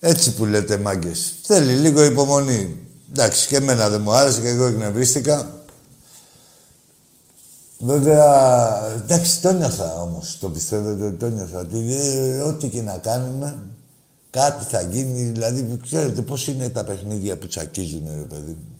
[0.00, 1.34] Έτσι που λέτε μάγκες.
[1.42, 2.76] Θέλει λίγο υπομονή.
[3.10, 5.62] Εντάξει, και εμένα δεν μου άρεσε και εγώ εκνευρίστηκα.
[7.78, 11.58] Βέβαια, εντάξει, το νιώθα όμως, το πιστεύετε ότι το νιώθα.
[11.58, 13.69] Ότι ε, ό,τι και να κάνουμε,
[14.30, 15.22] κάτι θα γίνει.
[15.22, 18.78] Δηλαδή, ξέρετε πώς είναι τα παιχνίδια που τσακίζουν, ρε παιδί μου.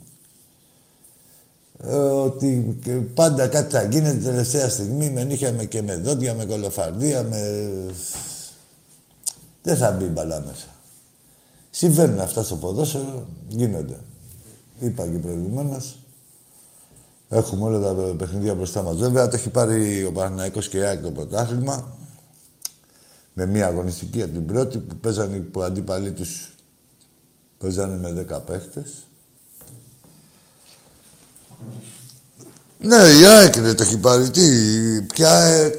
[1.82, 6.34] Ε, ότι και πάντα κάτι θα γίνεται τελευταία στιγμή, με νύχια με και με δόντια,
[6.34, 7.70] με κολοφαρδία, με...
[9.62, 10.66] Δεν θα μπει μπαλά μέσα.
[11.70, 13.96] Συμβαίνουν αυτά στο ποδόσφαιρο, γίνονται.
[14.80, 16.00] Είπα και προηγουμένως,
[17.32, 18.96] Έχουμε όλα τα παιχνίδια μπροστά μας.
[18.96, 21.98] Βέβαια, το έχει πάρει ο Παναθηναϊκός και η ΑΕΚ το πρωτάθλημα.
[23.40, 26.54] Με μία αγωνιστική από την πρώτη που παίζανε που αντίπαλοι τους
[27.58, 28.92] παίζανε με 10 παίχτες.
[32.78, 34.30] Ναι, η ΑΕΚ δεν το έχει πάρει.
[34.30, 34.42] Τι,
[35.02, 35.74] ποια ΑΕΚ.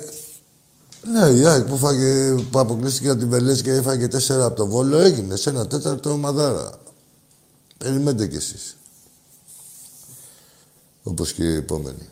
[1.04, 4.68] Ναι, η ΑΕΚ που, φάγε, που αποκλείστηκε από την Βελές και έφαγε 4 από το
[4.68, 6.72] Βόλο έγινε σε ένα τέταρτο μαδάρα.
[7.78, 8.78] Περιμένετε κι εσείς.
[11.04, 12.10] Όπως και οι επόμενοι.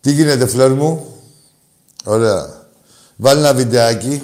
[0.00, 1.06] Τι γίνεται, φλερ μου;
[2.04, 2.57] Ωραία.
[3.20, 4.22] Βάλει ένα βιντεάκι.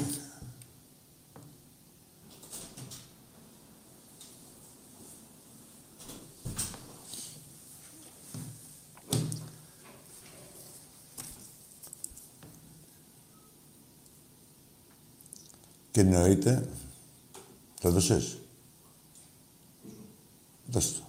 [15.91, 16.69] Και εννοείται,
[17.81, 18.39] το δώσες.
[20.67, 21.04] Δώσ' το.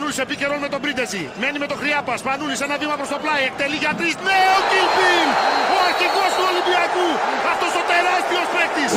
[0.00, 1.24] Σπανούλης επικαιρών με τον Πρίντεζη.
[1.40, 2.12] Μένει με τον Χρειάπα.
[2.22, 3.42] Σπανούλης ένα βήμα προς το πλάι.
[3.50, 4.14] Εκτελεί για τρεις.
[4.26, 5.28] Ναι, ο Κιλπίλ!
[5.74, 7.08] Ο αρχηγός του Ολυμπιακού.
[7.52, 8.90] Αυτός ο τεράστιος παίκτης.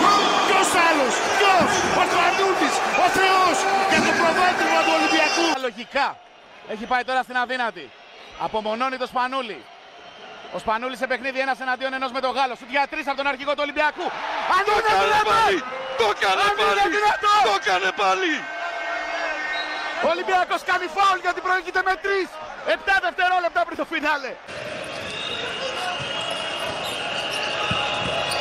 [0.48, 2.76] Ποιος άλλος; Ποιος; Ο Σπανούλης.
[3.04, 3.56] Ο Θεός.
[3.92, 5.46] Για το προβάδισμα του Ολυμπιακού.
[5.68, 6.08] Λογικά.
[6.74, 7.86] Έχει πάει τώρα στην αδύνατη.
[8.46, 9.60] Απομονώνει το Σπανούλη.
[10.56, 12.54] Ο Σπανούλης σε παιχνίδι ένας εναντίον ενός με τον Γάλλο.
[12.60, 14.06] Σου για τρεις από τον αρχηγό του Ολυμπιακού.
[14.56, 15.34] Αν Το είναι έκανε δυνατόν!
[15.34, 15.60] πάλι!
[16.02, 16.94] Το έκανε Αν είναι πάλι!
[16.98, 17.42] δυνατόν!
[17.50, 18.34] Το έκανε πάλι!
[20.06, 22.28] Ο Ολυμπιακός κάνει φάουλ γιατί προηγείται με τρεις.
[22.74, 24.32] Επτά δευτερόλεπτα πριν το φινάλε.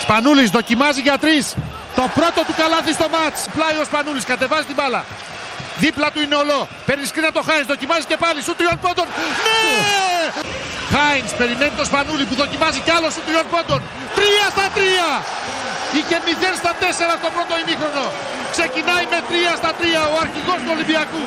[0.05, 1.45] Σπανούλης δοκιμάζει για τρεις.
[1.99, 3.41] Το πρώτο του καλάθι στο μάτς.
[3.55, 5.05] Πλάι ο Σπανούλης, κατεβάζει την μπάλα.
[5.83, 6.61] Δίπλα του είναι ολό.
[6.87, 8.39] Παίρνει σκριν από το Χάινς, δοκιμάζει και πάλι.
[8.47, 9.07] Σου τριών πόντων.
[9.07, 10.43] Ναι!
[10.95, 13.81] Χάινς περιμένει το Σπανούλη που δοκιμάζει κι άλλο σου τριών πόντων.
[14.19, 15.09] Τρία στα τρία.
[15.99, 18.07] Είχε 0 στα 4 στο πρώτο ημίχρονο.
[18.55, 21.23] Ξεκινάει με 3 στα 3 ο αρχηγός του Ολυμπιακού.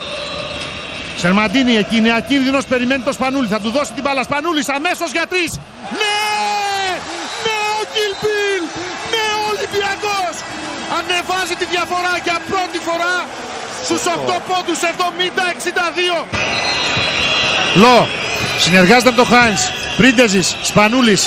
[1.22, 3.48] Σερμαντίνη εκεί είναι ακίνδυνος, περιμένει το Σπανούλη.
[3.56, 4.24] Θα του δώσει την μπάλα.
[4.30, 5.52] Σπανούλης αμέσως για τρεις.
[6.02, 6.22] Ναι!
[7.46, 8.64] Ναι ο Κιλπίλ!
[9.14, 10.34] Ναι ο Ολυμπιακός!
[10.98, 13.16] Ανεβάζει τη διαφορά για πρώτη φορά
[13.88, 16.28] στους 8 πόντους 70-62.
[17.84, 17.98] Λο,
[18.64, 19.62] συνεργάζεται με τον Χάινς.
[20.00, 21.22] Πρίντεζης, Σπανούλης.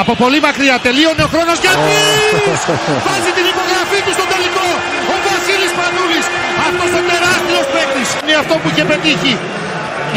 [0.00, 2.20] Από πολύ μακριά τελείωνε ο χρόνος για τρεις!
[3.08, 4.68] Βάζει την υπογραφή του στο τελικό.
[5.12, 6.26] Ο Βασίλης Σπανούλης.
[6.68, 8.08] Αυτός ο τεράστιος παίκτης.
[8.20, 9.34] Είναι αυτό που είχε πετύχει.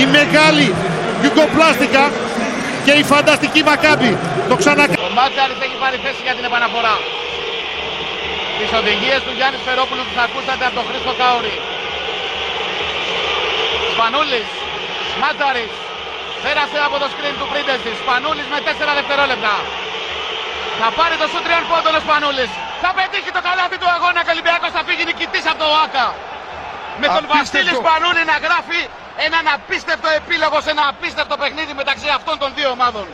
[0.04, 0.68] Η μεγάλη
[1.22, 2.04] Γιουγκοπλάστικα
[2.86, 4.12] και η φανταστική Μακάμπη.
[4.50, 4.98] Το ξανακάνει.
[5.08, 6.96] Ο Μάτζαρης έχει πάρει θέση για την επαναφορά.
[8.60, 11.56] Τις οδηγίες του Γιάννης Φερόπουλου που θα ακούσατε από τον Χρήστο Κάουρη.
[13.96, 14.50] Σπανούλης,
[15.22, 15.74] Μάτζαρης,
[16.44, 17.96] πέρασε από το σκριν του Πρίντεσης.
[18.04, 19.56] Σπανούλης με 4 δευτερόλεπτα.
[20.80, 22.52] Θα πάρει το σου τριών πόντων ο Σπανούλης.
[22.84, 26.08] Θα πετύχει το καλάθι του αγώνα και ο Ολυμπιακός θα φύγει νικητής από το ΟΑΚΑ.
[27.02, 27.38] Με τον Απίστευτο.
[27.40, 28.82] Βασίλη Σπανούλη να γράφει
[29.28, 33.06] έναν απίστευτο επίλογο σε ένα απίστευτο παιχνίδι μεταξύ αυτών των δύο ομάδων.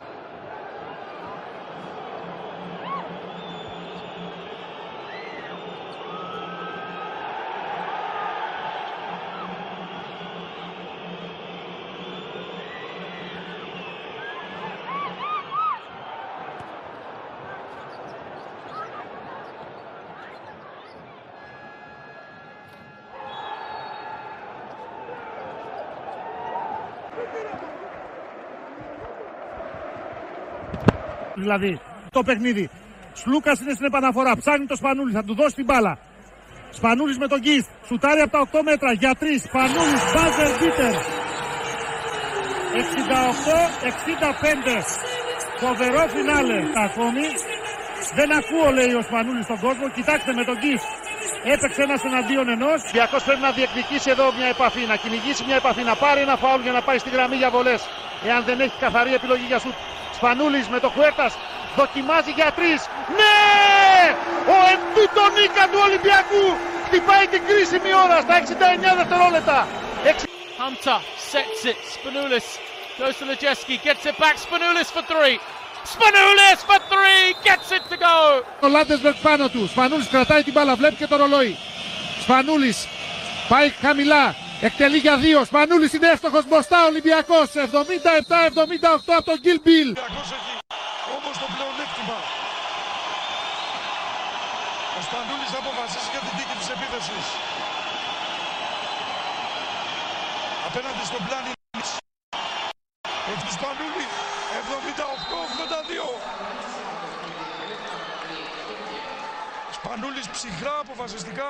[31.45, 31.71] Δηλαδή,
[32.15, 32.65] το παιχνίδι.
[33.13, 34.31] Σλούκας είναι στην επαναφορά.
[34.41, 35.93] Ψάχνει το Σπανούλης, θα του δώσει την μπάλα.
[36.77, 37.69] Σπανούλης με τον Γκίστ.
[37.87, 39.39] Σουτάρει από τα 8 μέτρα για 3.
[39.47, 40.93] Σπανούλης, μπάζερ, μπίτερ.
[42.73, 44.85] 68-65.
[45.63, 46.57] Φοβερό φινάλε.
[46.85, 47.25] Ακόμη.
[48.17, 49.85] Δεν ακούω, λέει ο Σπανούλης στον κόσμο.
[49.97, 50.87] Κοιτάξτε με τον Γκίστ.
[51.53, 52.79] Έπαιξε ένας εναντίον ενός.
[52.97, 56.61] Διακός πρέπει να διεκδικήσει εδώ μια επαφή, να κυνηγήσει μια επαφή, να πάρει ένα φάουλ
[56.61, 57.81] για να πάει στη γραμμή για βολές.
[58.27, 59.77] Εάν δεν έχει καθαρή επιλογή για σουτ.
[60.21, 61.33] Σπανούλης με τον Χουέρτας
[61.77, 62.81] δοκιμάζει για τρεις.
[63.19, 63.39] Ναι!
[64.55, 66.45] Ο εμπίτο νίκα του Ολυμπιακού
[66.85, 69.59] χτυπάει την κρίσιμη ώρα στα 69 δευτερόλεπτα.
[70.61, 70.99] Hunter
[71.31, 71.79] sets it.
[71.95, 72.47] Spanoulis
[72.99, 74.35] goes to Lojeski, gets it back.
[74.45, 75.37] Spanoulis for three.
[75.93, 78.15] Spanoulis for three, gets it to go.
[78.59, 79.67] Ο Λάντεσμπεργκ πάνω του.
[79.67, 81.57] Σπανούλης κρατάει την μπάλα, βλέπει και το ρολόι.
[82.21, 82.87] Σπανούλης
[83.47, 84.35] πάει χαμηλά.
[84.67, 85.39] Εκτελεί για δύο.
[85.45, 86.77] Σπανούλης είναι εύστοχος μπροστά.
[86.85, 87.65] Ολυμπιακός 77-78
[89.19, 89.89] από τον Γκίλ Μπιλ.
[89.89, 90.53] Ολυμπιακός έχει
[91.17, 92.17] όμως το πλεονέκτημα.
[94.97, 97.25] Ο Σπανούλης θα αποφασίσει για την τύχη της επίθεσης.
[100.67, 101.49] Απέναντι στον πλάνη
[103.31, 104.05] έχει του Σπανούλη
[104.57, 106.09] 78-82.
[109.77, 111.49] Σπανούλης ψυχρά αποφασιστικά,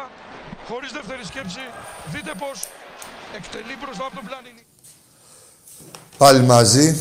[0.68, 1.66] χωρίς δεύτερη σκέψη.
[2.14, 2.58] Δείτε πως
[3.36, 4.66] εκτελεί μπροστά από τον πλάνη.
[6.18, 6.96] Πάλι μαζί.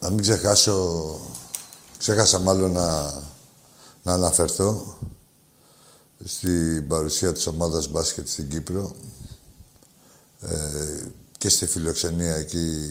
[0.00, 1.20] Να μην ξεχάσω...
[1.98, 3.12] Ξέχασα μάλλον να,
[4.02, 4.98] να αναφερθώ
[6.24, 8.94] στην παρουσία της ομάδας μπάσκετ στην Κύπρο
[10.40, 10.56] ε,
[11.38, 12.90] και στη φιλοξενία εκεί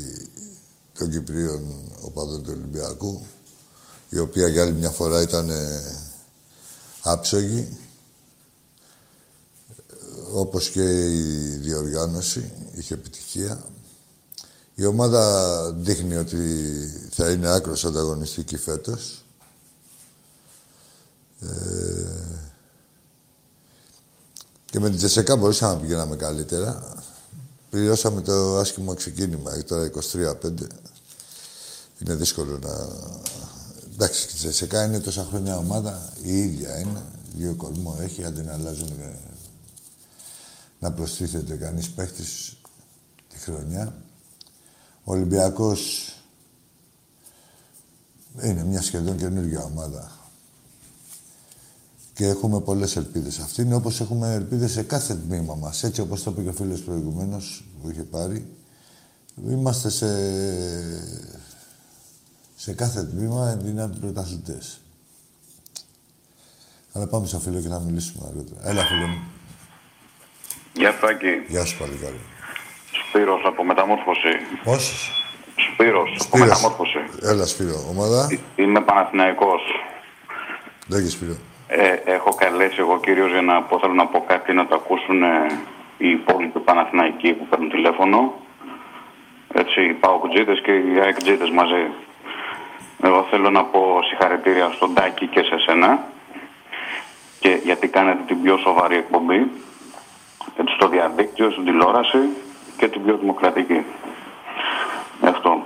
[0.97, 3.25] των Κυπρίων οπαδών του Ολυμπιακού
[4.09, 5.81] η οποία για άλλη μια φορά ήταν ε,
[7.01, 7.77] άψογη
[10.33, 13.63] όπως και η διοργάνωση είχε επιτυχία.
[14.75, 16.37] Η ομάδα δείχνει ότι
[17.11, 19.25] θα είναι άκρος ανταγωνιστική φέτος.
[21.39, 22.41] Ε,
[24.65, 26.93] και με την Τζεσεκά μπορούσαμε να πηγαίναμε καλύτερα.
[27.69, 29.53] Πληρώσαμε το άσχημο ξεκίνημα.
[29.53, 30.33] Ε, Τώρα 23-5.
[31.99, 32.87] Είναι δύσκολο να...
[33.93, 36.13] Εντάξει, η Τζεσεκά είναι τόσα χρόνια ομάδα.
[36.23, 37.03] Η ίδια είναι.
[37.35, 39.15] Δύο κορμό έχει, αντί να αλλάζουν ε,
[40.81, 42.57] να προστίθεται κανείς παίχτης
[43.29, 43.95] τη χρονιά.
[45.03, 46.11] Ο Ολυμπιακός
[48.43, 50.11] είναι μια σχεδόν καινούργια ομάδα.
[52.13, 53.39] Και έχουμε πολλές ελπίδες.
[53.39, 55.83] Αυτή είναι όπως έχουμε ελπίδες σε κάθε τμήμα μας.
[55.83, 58.55] Έτσι όπως το είπε και ο φίλος προηγουμένως που είχε πάρει.
[59.47, 60.07] Είμαστε σε,
[62.55, 64.79] σε κάθε τμήμα δυνατοί πρωταθλητές.
[66.91, 68.69] Αλλά πάμε στο φίλο και να μιλήσουμε αργότερα.
[68.69, 69.30] Έλα, φίλο μου.
[70.73, 71.43] Γεια σου, Άκη.
[71.47, 72.19] Γεια σου, πάλι καλή.
[72.91, 74.33] Σπύρος από Μεταμόρφωση.
[74.63, 75.11] Πώς;
[75.55, 76.47] Σπύρος, από Σπύρος.
[76.47, 76.99] Μεταμόρφωση.
[77.21, 77.85] Έλα, Σπύρο.
[77.89, 78.27] Ομάδα.
[78.55, 79.61] Είμαι Παναθηναϊκός.
[80.87, 81.35] Λέγε, Σπύρο.
[81.67, 85.23] Ε, έχω καλέσει εγώ κυρίως για να πω, θέλω να πω κάτι να το ακούσουν
[85.23, 85.45] ε,
[85.97, 88.33] οι υπόλοιποι Παναθηναϊκοί που παίρνουν τηλέφωνο.
[89.53, 91.83] Έτσι, οι Παοκτζίδες και οι ΑΕΚΤΖίδες μαζί.
[93.03, 96.05] Εγώ θέλω να πω συγχαρητήρια στον Τάκη και σε σένα
[97.39, 99.70] και γιατί κάνετε την πιο σοβαρή εκπομπή έτσι,
[100.75, 102.17] στο διαδίκτυο, στην τηλεόραση
[102.77, 103.85] και την πιο δημοκρατική.
[105.21, 105.61] Αυτό.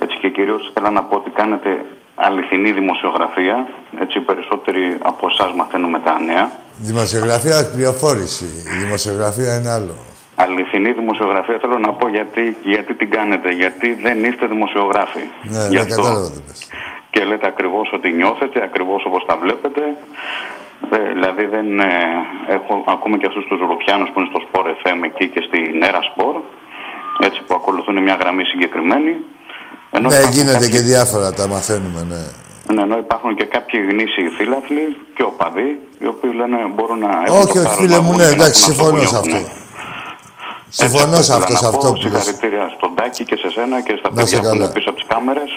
[0.00, 1.84] Έτσι και κυρίως θέλω να πω ότι κάνετε
[2.14, 3.68] αληθινή δημοσιογραφία.
[4.00, 6.50] Έτσι οι περισσότεροι από εσάς μαθαίνουμε τα νέα.
[6.76, 8.44] Δημοσιογραφία, πληροφόρηση.
[8.44, 9.94] Η δημοσιογραφία είναι άλλο.
[10.34, 13.50] Αληθινή δημοσιογραφία θέλω να πω γιατί, γιατί την κάνετε.
[13.50, 15.24] Γιατί δεν είστε δημοσιογράφοι.
[15.42, 15.94] Ναι, Γι' δεν αυτό.
[16.02, 16.68] κατάλαβα τι πες.
[17.10, 19.82] Και λέτε ακριβώς ότι νιώθετε, ακριβώς όπως τα βλέπετε.
[20.92, 21.92] Ε, δηλαδή δεν ε,
[22.56, 26.00] έχω ακούμε και αυτούς τους Ρουφιάνους που είναι στο Sport FM εκεί και στη Νέρα
[26.10, 26.42] Sport.
[27.26, 29.12] Έτσι που ακολουθούν μια γραμμή συγκεκριμένη.
[29.96, 32.22] Ενώ Ναι, υπάρχουν γίνεται κάποιοι- και διάφορα, τα μαθαίνουμε, ναι.
[32.74, 34.84] Ναι, ενώ υπάρχουν και κάποιοι γνήσιοι φίλαθλοι
[35.16, 35.68] και οπαδοί,
[36.02, 38.28] οι οποίοι λένε μπορούν να έχουν Όχι, το όχι, θάρρος φίλε να μου, βγουν ναι,
[38.30, 39.28] και να εντάξει, πούν συμφωνώ που σε αυτό.
[39.36, 39.58] νιώθουν.
[40.80, 42.22] Συμφωνώ Έτσι, σε αυτό, ήθελα σε να αυτό πω που λες.
[42.24, 44.72] Συγχαρητήρια στον Τάκη και σε σένα και στα Να παιδιά σε που είναι καλά.
[44.76, 45.50] πίσω από τις κάμερες.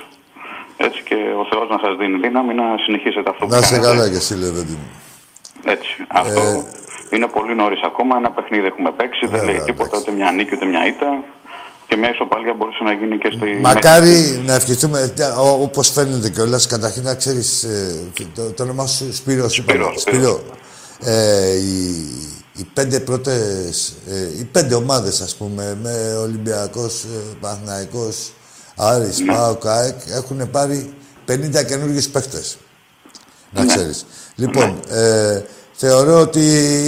[0.88, 3.86] Έτσι και ο Θεός να σας δίνει δύναμη να συνεχίσετε αυτό που Να σε κάνετε.
[3.88, 4.88] καλά και εσύ, Λεβέντη μου.
[5.66, 6.06] Έτσι.
[6.08, 8.18] Αυτό Ε, είναι πολύ νωρίς ακόμα.
[8.18, 9.26] Ένα παιχνίδι έχουμε παίξει.
[9.26, 11.24] δεν Βέβαια, λέει τίποτα ούτε μια νίκη ούτε μια ήττα.
[11.88, 13.60] Και μια ισοπαλία μπορούσε να γίνει και στη.
[13.62, 15.14] Μακάρι να ευχηθούμε,
[15.60, 17.68] όπως φαίνεται κιόλας, καταρχήν να ξέρεις
[18.36, 19.50] το, το όνομά σου Σπύρο.
[19.50, 20.44] Σπύρο, Σπύρο.
[21.00, 21.86] Ε, οι,
[22.54, 28.32] οι πέντε πρώτες, ε, οι πέντε ομάδες ας πούμε, με Ολυμπιακός, ε, Παναθηναϊκός,
[28.76, 29.34] Άρης, Ναι.
[29.34, 30.94] ΠΑΟΚ, ΑΕΚ, έχουν πάρει
[31.26, 32.58] 50 καινούργιους παίχτες.
[33.52, 33.74] Να Ναι.
[34.36, 34.56] Ξέρεις.
[34.56, 35.42] Λοιπόν, ε,
[35.74, 36.42] θεωρώ ότι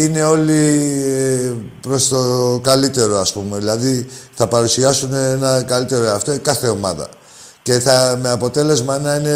[0.04, 0.62] είναι όλοι
[1.08, 3.58] ε, προς το καλύτερο, ας πούμε.
[3.58, 7.08] Δηλαδή, θα παρουσιάσουν ένα καλύτερο αυτό κάθε ομάδα.
[7.62, 9.34] Και θα, με αποτέλεσμα να είναι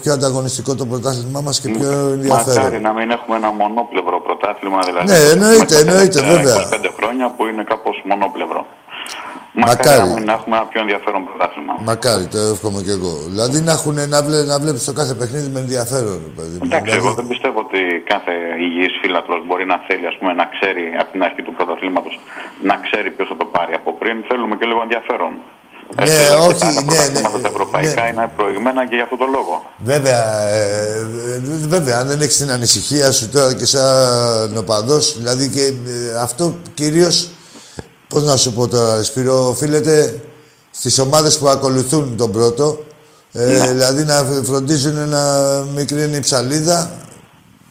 [0.00, 2.54] πιο ανταγωνιστικό το πρωτάθλημά μας και πιο ενδιαφέρον.
[2.62, 4.78] Μακάρι να μην έχουμε ένα μονόπλευρο πρωτάθλημα.
[4.88, 6.90] Δηλαδή, Ναι, εννοείται, μετά εννοείται, τελευταία βέβαια.
[6.90, 8.66] 25 χρόνια που είναι κάπως μονόπλευρο.
[9.64, 10.08] Μακάρι.
[10.08, 11.74] να μην έχουμε ένα πιο ενδιαφέρον πρωτάθλημα.
[11.90, 13.12] Μακάρι, το εύχομαι και εγώ.
[13.32, 16.20] Δηλαδή να, έχουν, να, βλέ, να βλέπεις το κάθε παιχνίδι με ενδιαφέρον.
[16.36, 16.56] Παιδί.
[16.58, 16.66] μου.
[16.68, 17.80] Εντάξει, Δηλαδή, εγώ δεν πιστεύω ότι
[18.12, 18.32] κάθε
[18.64, 22.14] υγιής φίλαθλος μπορεί να θέλει ας πούμε, να ξέρει από την αρχή του πρωταθλήματος
[22.68, 24.16] να ξέρει ποιος θα το πάρει από πριν.
[24.28, 25.32] Θέλουμε και λίγο ενδιαφέρον.
[25.94, 28.08] Ναι, Έτσι, όχι, τα ναι, πρωταθλήματα ναι, τα ευρωπαϊκά ναι.
[28.08, 29.54] είναι προηγμένα και για αυτόν τον λόγο.
[29.78, 30.62] Βέβαια, ε,
[31.34, 36.18] ε, βέβαια, αν δεν έχεις την ανησυχία σου τώρα και σαν οπαδός, δηλαδή και ε,
[36.20, 37.30] αυτό κυρίως,
[38.08, 40.20] πώς να σου πω τώρα, Σπύρο, οφείλεται
[40.70, 42.78] στις ομάδες που ακολουθούν τον πρώτο,
[43.32, 45.22] ε, δηλαδή να φροντίζουν να
[45.74, 46.90] μικρύνει η ψαλίδα.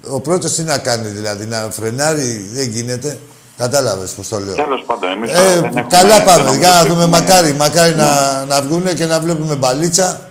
[0.09, 3.17] Ο πρώτος τι να κάνει, δηλαδή, να φρενάρει, δεν γίνεται.
[3.57, 4.53] Κατάλαβες πώς το λέω.
[4.55, 6.41] Τέλος πάντων, εμείς Ε, τώρα δεν έχουμε- καλά δεν πάμε.
[6.41, 10.29] έχουμε Για να δούμε, έχουμε- μακάρι, μακάρι να, να βγούνε και να βλέπουμε μπαλίτσα.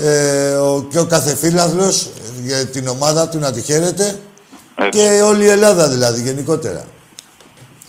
[0.00, 2.10] Ε, ο, και ο κάθε φίλαθλος
[2.44, 4.18] για την ομάδα του να τη χαίρεται.
[4.78, 4.98] Έτσι.
[4.98, 6.84] Και όλη η Ελλάδα δηλαδή, γενικότερα.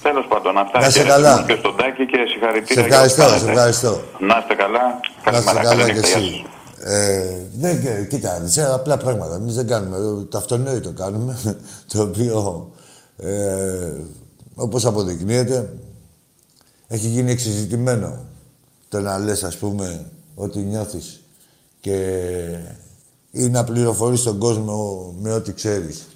[0.08, 1.43] Τέλος πάντων, αυτά Να σε και καλά.
[1.47, 2.82] και στον Τάκη και συγχαρητήρια.
[2.84, 3.51] Σε για ό,τι ευχαριστώ, σε κάνετε.
[3.51, 3.91] ευχαριστώ.
[4.30, 4.84] Να είστε καλά.
[5.32, 6.45] Να είστε Καλημέρα, καλά καλή κι νύχτα, γεια εσύ.
[6.78, 6.93] σας.
[6.93, 9.36] Ε, δεν, και- κοίτα, σε απλά πράγματα.
[9.36, 9.97] Εμείς δεν κάνουμε.
[9.97, 11.38] ε, Το αυτονόητο κάνουμε.
[11.93, 12.70] Το οποίο,
[13.18, 13.91] ε,
[14.56, 15.74] όπως αποδεικνύεται,
[16.88, 18.18] έχει γίνει εξειζητημένο.
[18.89, 21.22] Το να λες, ας πούμε, ότι νιώθεις
[21.80, 21.97] και
[23.32, 26.08] ή να πληροφορείς τον κόσμο με ό,τι ξέρεις.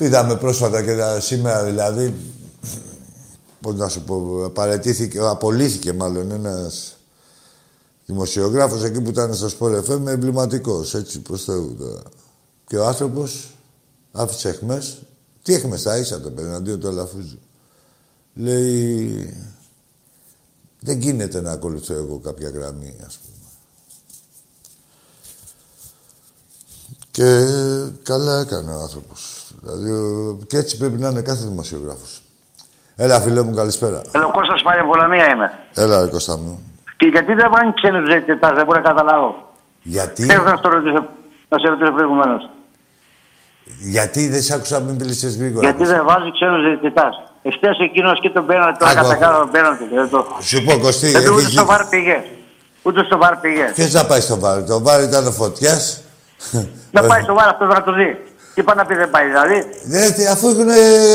[0.00, 2.14] Είδαμε πρόσφατα και τα, σήμερα δηλαδή,
[3.60, 6.96] πώς να σου πω, παρετήθηκε, απολύθηκε μάλλον ένας
[8.06, 12.02] δημοσιογράφος εκεί που ήταν στο Sport FM, εμβληματικός, έτσι προς Θεού τώρα.
[12.66, 13.50] Και ο άνθρωπος
[14.12, 14.98] άφησε εχμές.
[15.42, 17.38] Τι εχμές τα ίσα το παιδί, αντίον του Αλαφούζου.
[18.34, 19.34] Λέει,
[20.80, 23.36] δεν γίνεται να ακολουθώ εγώ κάποια γραμμή, ας πούμε.
[27.10, 27.46] Και
[28.02, 29.37] καλά έκανε ο άνθρωπος.
[29.62, 32.20] Δηλαδή, ο- και έτσι πρέπει να είναι κάθε δημοσιογράφος.
[32.96, 34.02] Έλα, φίλε μου, καλησπέρα.
[34.12, 35.58] Έλα, ο Κώστας πάλι από Πολωνία είμαι.
[35.74, 36.62] Έλα, ρε Κώστα μου.
[36.96, 39.52] Και γιατί δεν πάνε ξένους διαιτητάς, δεν μπορώ να καταλάβω.
[39.82, 41.06] Γιατί, Θέλω να, στο ρωτήσω,
[41.48, 42.50] να σε ρωτήσω προηγουμένως.
[43.94, 45.68] Γιατί δεν σ' άκουσα μην μιλήσεις γρήγορα.
[45.68, 47.14] Γιατί δεν βάζει ξένους διαιτητάς.
[47.42, 49.08] Εχθές εκείνος και τον πέναντι, τον Άκου, άκου.
[49.08, 49.84] κατακάνω τον πέναντι.
[49.94, 50.26] Δεν το.
[50.40, 52.24] Σου πω, Κωστή, Δεν το ούτε έχει στο βαρ πήγε.
[52.82, 53.64] Ούτε στο βαρ πήγε.
[53.74, 56.02] Ποιος να πάει στο βάρ, το βάρ ήταν ο Φωτιάς;
[56.90, 58.27] Να πάει στο βαρ αυτός να το δει.
[58.58, 59.58] Τι πάει να πει δεν πάει δηλαδή.
[59.82, 60.68] Ναι, τι, αφού έχουν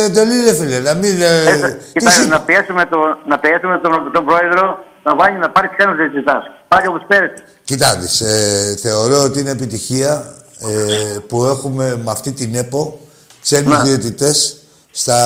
[0.06, 1.22] εντολή, ρε φίλε, να μην...
[1.22, 5.38] ε, Ε, τι Κοιτάξτε, συ- να πιέσουμε, το, να πιέσουμε τον, τον πρόεδρο να βάλει
[5.38, 6.42] να πάρει ξένους διαιτητά.
[6.68, 7.44] Πάλι όπως πέρυσι.
[7.64, 13.00] Κοίτα, δεις, ε, θεωρώ ότι είναι επιτυχία ε, που έχουμε με αυτή την ΕΠΟ
[13.42, 13.84] ξένους Ναι.
[13.84, 14.58] διαιτητές
[14.92, 15.18] στα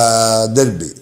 [0.52, 0.92] ντέρμπι.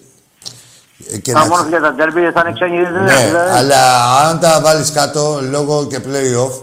[1.13, 2.99] Ε, και Αν να- μόνο για τα ντέρμπι θα είναι ξένοι διαιτητέ.
[2.99, 3.57] Ναι, δηλαδή.
[3.57, 3.79] αλλά
[4.27, 6.61] αν τα βάλεις κάτω λόγω και play-off,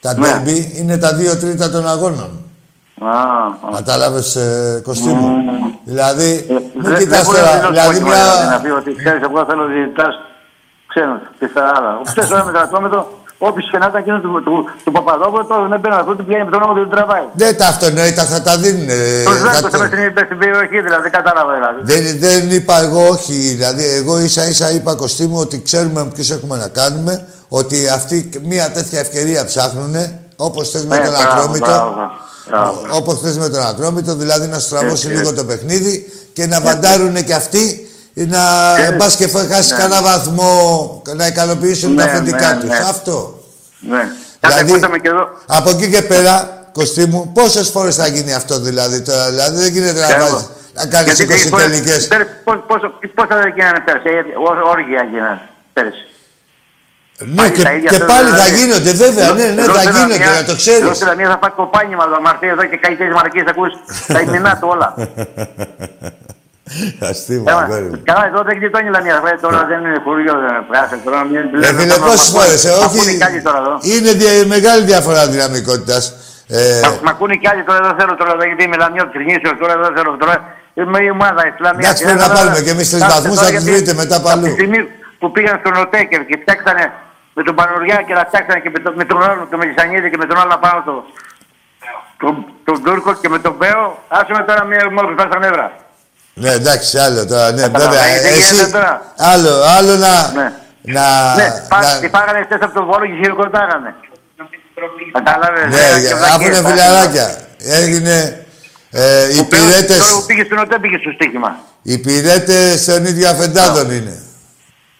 [0.00, 0.26] τα Ναι.
[0.26, 2.40] ντέρμπι είναι τα δύο τρίτα των αγώνων.
[3.00, 3.74] Α, α.
[3.74, 5.28] Κατάλαβες, ε, Κωστή μου;
[5.84, 8.32] Δηλαδή, Ε, μην δεν- κοιτάς δεν μπορείς τώρα, να δηλαδή δηλώσει μια...
[8.36, 10.08] πολύ, Να πει ότι ξέρεις, εγώ θέλω διαιτητά
[10.90, 11.16] ξένου.
[11.38, 11.90] Τι θα άλλα.
[12.10, 13.00] Χθε τώρα με το ατόμετρο,
[13.48, 16.44] όποιος και να ήταν εκείνος του, του, του Παπαδόπουλου, τώρα δεν παίρνει αυτό, του πιάνει
[16.44, 17.26] με τον νόμο του τραβάει.
[17.42, 18.88] Δεν τα αυτονόητα θα τα δίνουν.
[18.88, 21.78] ε, Το Ζάκο κάτι- μέσα στην, στην περιοχή δηλαδή, δεν κατάλαβα δηλαδή.
[21.90, 23.32] Δεν, δεν είπα εγώ όχι.
[23.32, 27.12] Δηλαδή, εγώ ίσα ίσα είπα Κωστή μου ότι ξέρουμε με ποιους έχουμε να κάνουμε.
[27.48, 28.16] Ότι αυτοί
[28.52, 29.94] μια τέτοια ευκαιρία ψάχνουν.
[30.36, 31.66] Όπως θες με Ναι, τον μπράβο, Ατρόμητο.
[31.66, 32.10] μπράβο, μπράβο.
[32.92, 35.34] Όπως θες με τον Ατρόμητο, δηλαδή να στραβώσει Έτσι, λίγο έτσι.
[35.34, 38.92] το παιχνίδι και να βαντάρουν και αυτοί να Έτσι.
[38.96, 39.78] πας και χάσει Ναι.
[39.78, 42.68] κανένα βαθμό να ικανοποιήσουν Ναι, τα αφεντικά ναι, τους.
[42.68, 42.76] ναι.
[42.76, 43.40] Αυτό.
[43.80, 43.98] Ναι.
[44.40, 45.28] Κάτι Δηλαδή, ακούσαμε και εδώ.
[45.46, 49.30] από εκεί και πέρα, Κωστή μου, πόσες φορές θα γίνει αυτό δηλαδή τώρα.
[49.30, 50.20] Δηλαδή δεν γίνεται να, Ξέρω.
[50.30, 52.06] βάζεις- να κάνεις Γιατί 20 έχει φορές- τελικές.
[52.06, 55.40] πέρυσι, πώς- πόσο- Πόσα δεν γίνανε πέρσι, ε, ό- όργια γίνανε
[55.72, 56.02] πέρσι.
[57.18, 58.56] Ναι, Πάλι και, τα ίδια και θέλω, πάλι θα δηλαδή.
[58.60, 60.80] γίνονται, βέβαια, ναι, ναι, Εδώ θα στη γίνονται, Λαμία- να το ξέρεις.
[60.86, 63.70] Εδώ στη Λαμία θα πάει κοπάνιμα το αμαρτία εδώ και καεί τέσσερις μαρκίες, ακούς
[64.14, 64.88] τα ημινά του όλα.
[67.10, 67.98] Αστείο, Έμα, αγόρι μου.
[68.10, 71.18] Καλά, εδώ δεν γλιτώνει η Λαμία, βέβαια, τώρα δεν είναι χωριό, δεν είναι πράσινο, τώρα
[71.28, 72.86] μην Ε, λέμε, φίλε, θα μας πόσες ακούνε- φορές, ε, θα όχι.
[72.98, 73.74] ακούνε κι άλλοι τώρα εδώ.
[73.94, 76.02] Είναι δια- μεγάλη διαφορά δυναμικότητας.
[76.58, 79.56] Ε, Θα Μ' ακούνε κι άλλοι τώρα, δεν θέλω τώρα, γιατί είμαι Λαμιό της Γνήσεως,
[79.62, 80.34] τώρα δεν θέλω τώρα.
[80.80, 81.84] Είμαι η ομάδα, η Λαμίας.
[81.86, 84.16] Εντάξει, πρέπει να πάρουμε κι εμείς τρεις Κάτσε βαθμούς, τώρα, θα τους γιατί βρείτε μετά
[84.20, 84.44] Από παλού.
[84.48, 84.80] τη στιγμή
[85.20, 86.84] που πήγαν στον Οτέκερ και φτιάξανε
[87.36, 90.16] με τον Πανουριά και τα φτιάξανε και με, το, με τον άλλο, τον Μελισανίδη και
[90.22, 90.94] με τον άλλο πάνω το,
[92.22, 92.34] τον,
[92.64, 95.66] τον Τούρκο και με τον Μπέο, άσε με τώρα μία μόνο που στα νεύρα.
[96.42, 98.22] ναι, εντάξει, άλλο τώρα, ναι, Καταλαβαίνεις, βέβαια.
[98.22, 98.92] δεν Εσύ, γίνεται τώρα.
[99.32, 100.12] άλλο, άλλο να...
[100.40, 100.48] Ναι.
[100.96, 103.94] Να, ναι, πά, να- τη φάγανε χτες από τον Βόλο και χειροκροτάγανε.
[105.12, 105.64] Κατάλαβες.
[105.74, 107.26] ναι, ε, για- και αφού βλακίες, είναι τα- φιλαράκια.
[107.58, 108.46] Έγινε...
[108.90, 111.56] Ε, οι Ο Μπέος τώρα που πυρέτες, πήγε στον ΟΤΕ πήγε στο στοίχημα.
[111.82, 114.22] οι πυρέτες των ίδιων αφεντάδων είναι.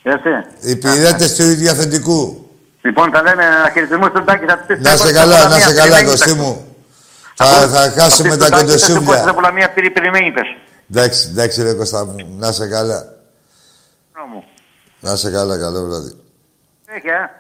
[0.09, 0.29] Έτσι.
[0.61, 2.51] Οι πυρέτες του ίδιου αφεντικού.
[2.83, 4.45] Λοιπόν, θα λέμε να χαιρετισμού στον Τάκη.
[4.45, 6.67] Θα τους Να σε καλά, να σε καλά, Κωστή μου.
[7.35, 9.29] Θα, θα χάσουμε τα Θα κοντοσούβλια.
[9.29, 10.47] από μια πυρη περιμένει πες.
[10.91, 12.37] Εντάξει, εντάξει ρε Κωστά μου.
[12.39, 13.15] Να σε καλά.
[14.33, 14.45] Μου.
[15.01, 16.13] Να σε καλά, καλό βράδυ.
[16.87, 17.31] Έχει, ε.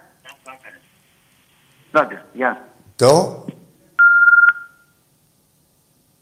[1.90, 2.68] Τότε, γεια.
[2.96, 3.44] Το;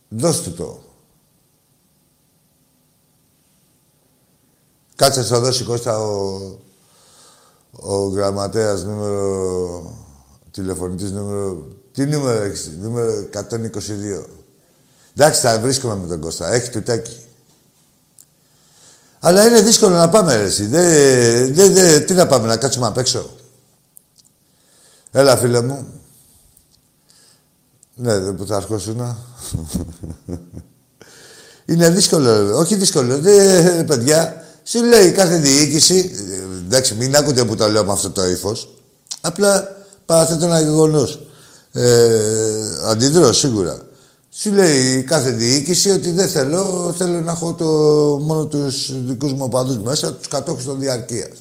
[0.09, 0.83] Δώσ' του το.
[4.97, 6.41] Κάτσε να δώσει Κώστα ο,
[7.71, 9.93] ο γραμματέας νούμερο...
[10.51, 11.67] Τηλεφωνητής νούμερο...
[11.93, 14.27] Τι νούμερο έχεις, νούμερο 122.
[15.17, 16.53] Εντάξει, θα βρίσκομαι με τον Κώστα.
[16.53, 17.19] Έχει τουτάκι.
[19.21, 20.67] Αλλά είναι δύσκολο να πάμε, ρε, εσύ.
[20.67, 23.31] Δεν, δεν, δεν, τι να πάμε, να κάτσουμε απ' έξω.
[25.11, 25.87] Έλα, φίλε μου.
[27.95, 29.19] Ναι, δεν που θα αρχόσουνα.
[31.67, 33.19] Είναι δύσκολο, όχι δύσκολο.
[33.19, 38.11] Δεν, παιδιά, σου λέει κάθε διοίκηση, ε, εντάξει, μην ακούτε που το λέω με αυτό
[38.11, 38.69] το ύφος.
[39.21, 41.09] Απλά παραθέτω ένα γεγονό.
[41.73, 41.89] Ε,
[42.85, 43.79] αντιδρώ σίγουρα.
[44.31, 47.65] Σου λέει κάθε διοίκηση ότι δεν θέλω, θέλω να έχω το,
[48.25, 51.37] μόνο τους δικούς μου οπαδούς μέσα, τους κατόχους των διαρκείας.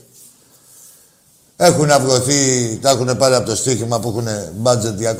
[1.55, 4.27] Έχουν αυγωθεί, τα έχουν πάρει από το στοίχημα που έχουν
[4.63, 5.17] budget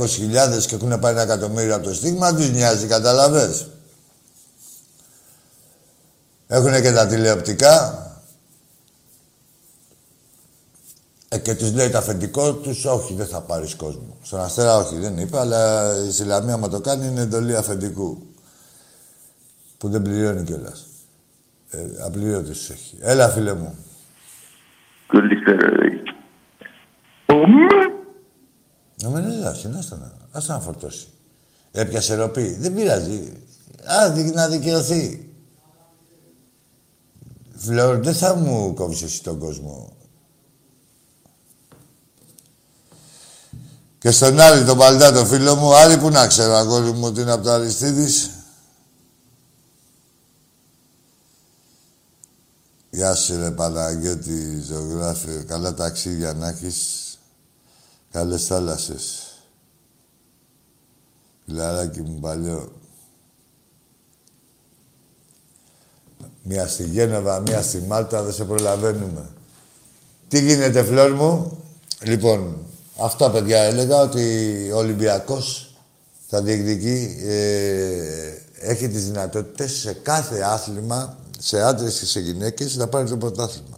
[0.58, 3.68] 200.000 και έχουν πάρει ένα εκατομμύριο από το στοίχημα, δεν τους νοιάζει, καταλαβες.
[6.54, 8.02] Έχουν και τα τηλεοπτικά.
[11.30, 14.18] Ε, και τους λέει το αφεντικό τους, όχι, δεν θα πάρεις κόσμο.
[14.22, 18.28] Στον Αστέρα όχι, δεν είπε, αλλά η Συλλαμία, άμα το κάνει, είναι εντολή αφεντικού.
[19.78, 20.86] Που δεν πληρώνει κιόλας.
[21.70, 22.98] Ε, απλήρωτος τους έχει.
[23.02, 23.76] Έλα, φίλε μου.
[25.08, 26.02] Καλησπέρα, ρε.
[29.04, 30.12] Να μην έλα, συνάστα να.
[30.32, 31.08] Ας να φορτώσει.
[31.72, 32.56] Έπιασε ροπή.
[32.60, 33.32] Δεν πειράζει.
[33.86, 35.33] Α, δι- να δικαιωθεί.
[37.64, 39.94] Φλόρ, δεν θα μου κόβεις εσύ τον κόσμο.
[44.00, 47.22] Και στον Άρη, τον Παλτά, τον φίλο μου, Άρη που να ξέρω, αγόρι μου, ότι
[47.22, 48.30] είναι από το Αριστίδης.
[52.90, 55.44] Γεια σου, ρε Παναγιώτη, ζωγράφε.
[55.44, 57.08] Καλά ταξίδια να έχεις.
[58.12, 59.34] Καλές θάλασσες.
[61.46, 62.72] Φιλαράκι μου παλιό.
[66.44, 69.30] Μία στη Γένοβα, μία στη Μάλτα, δεν σε προλαβαίνουμε.
[70.28, 71.58] Τι γίνεται, φλόρ μου;
[72.02, 72.58] Λοιπόν,
[73.00, 75.76] αυτά παιδιά έλεγα ότι ο Ολυμπιακός
[76.30, 82.88] θα διεκδικεί, ε, έχει τις δυνατότητες σε κάθε άθλημα, σε άντρες και σε γυναίκες, να
[82.88, 83.78] πάρει το πρωτάθλημα.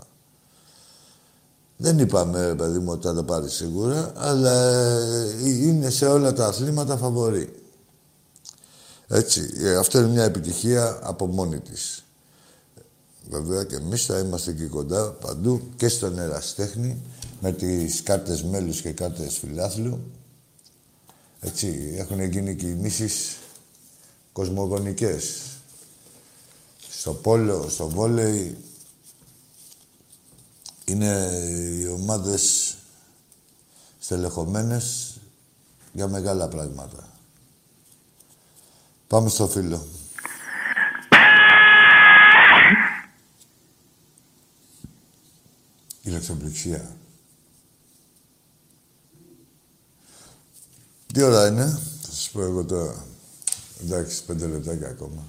[1.78, 6.34] Δεν είπαμε, ρε παιδί μου, ότι θα το πάρει σίγουρα, αλλά ε, είναι σε όλα
[6.34, 7.64] τα αθλήματα φαβορή.
[9.08, 12.05] Έτσι, ε, αυτό είναι μια επιτυχία από μόνη της.
[13.30, 17.02] Βέβαια και εμείς θα είμαστε εκεί κοντά παντού και στον εραστέχνη
[17.42, 20.12] με τις κάρτες μέλους και κάρτες φιλάθλου.
[21.40, 23.38] Έτσι, έχουν γίνει κινήσεις
[24.32, 25.42] κοσμογονικές.
[26.90, 28.58] Στο πόλο, στο βόλεϊ,
[30.86, 31.30] είναι
[31.82, 32.76] οι ομάδες
[34.00, 35.18] στελεχωμένες
[35.94, 37.10] για μεγάλα πράγματα.
[39.08, 39.86] Πάμε στο φίλο.
[46.26, 46.96] Ηλεκτροπληξία.
[51.14, 51.66] Τι ώρα είναι,
[52.02, 53.06] θα σας πω εγώ τώρα.
[53.82, 55.24] Εντάξει, πέντε λεπτάκια ακόμα.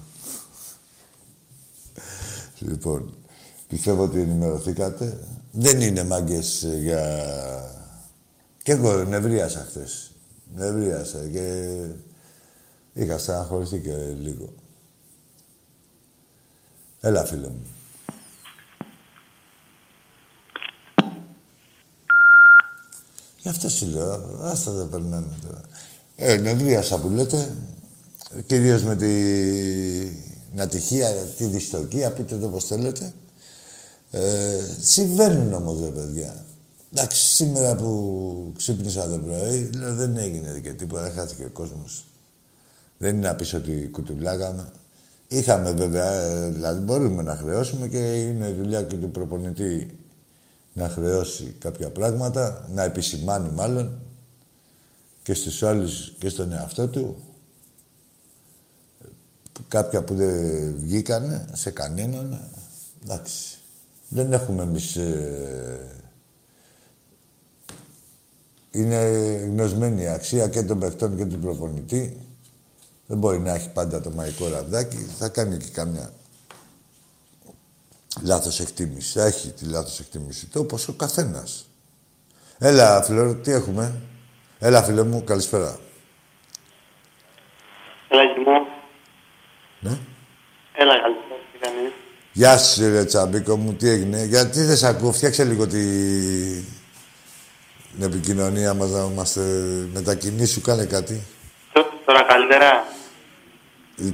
[2.59, 3.13] λοιπόν,
[3.67, 5.27] πιστεύω ότι ενημερωθήκατε.
[5.51, 7.01] Δεν είναι μάγκες ε, για...
[8.63, 10.11] Και εγώ νευρίασα χθες.
[10.55, 11.75] Νευρίασα και
[12.93, 14.53] είχα στεναχωρηθεί και λίγο.
[16.99, 17.76] Έλα, φίλε μου.
[23.47, 25.61] Γι' αυτό σου λέω, άστα δεν περνάνε τώρα.
[26.15, 27.55] Ε, νευρίασα που λέτε,
[28.45, 33.13] κυρίως με την ατυχία, τη δυστοκία, πείτε το πώς θέλετε.
[34.11, 36.45] Ε, συμβαίνουν όμως, ρε παιδιά.
[36.93, 42.05] Εντάξει, σήμερα που ξύπνησα το πρωί, λέω δεν έγινε και τίποτα, χάθηκε ο κόσμος.
[42.97, 44.71] Δεν είναι να πεις ότι κουτουλάγαμε.
[45.27, 49.97] Είχαμε βέβαια, ε, δηλαδή μπορούμε να χρεώσουμε και είναι δουλειά και του προπονητή
[50.77, 53.99] να χρεώσει κάποια πράγματα, να επισημάνει μάλλον
[55.23, 57.15] και στους άλλους και στον εαυτό του
[59.67, 62.49] κάποια που δεν βγήκανε σε κανέναν.
[63.03, 63.57] Εντάξει.
[64.09, 64.95] Δεν έχουμε εμείς...
[64.95, 65.91] Ε,
[68.71, 69.01] είναι
[69.51, 72.17] γνωσμένη η αξία και των παιχτών και του προπονητή.
[73.07, 74.97] Δεν μπορεί να έχει πάντα το μαϊκό ραβδάκι.
[74.97, 76.11] Θα κάνει και καμιά
[78.23, 79.19] λάθος εκτίμηση.
[79.19, 81.69] Έχει τη λάθος εκτίμηση του, όπως ο καθένας.
[82.57, 84.01] Έλα, φίλε, τι έχουμε;
[84.59, 85.79] Έλα, φίλε μου, καλησπέρα.
[88.07, 88.67] Έλα, μου.
[89.79, 89.97] Ναι.
[90.73, 91.91] Έλα, καλησπέρα, τι κάνεις;
[92.33, 95.83] Γεια σου, ρε Τσαμπίκο μου, τι έγινε; Γιατί δεν σε ακούω, φτιάξε λίγο τη...
[97.93, 99.41] την επικοινωνία μας να είμαστε
[99.93, 101.21] μετακινήσου, κάνε κάτι.
[102.05, 102.85] Τώρα καλύτερα.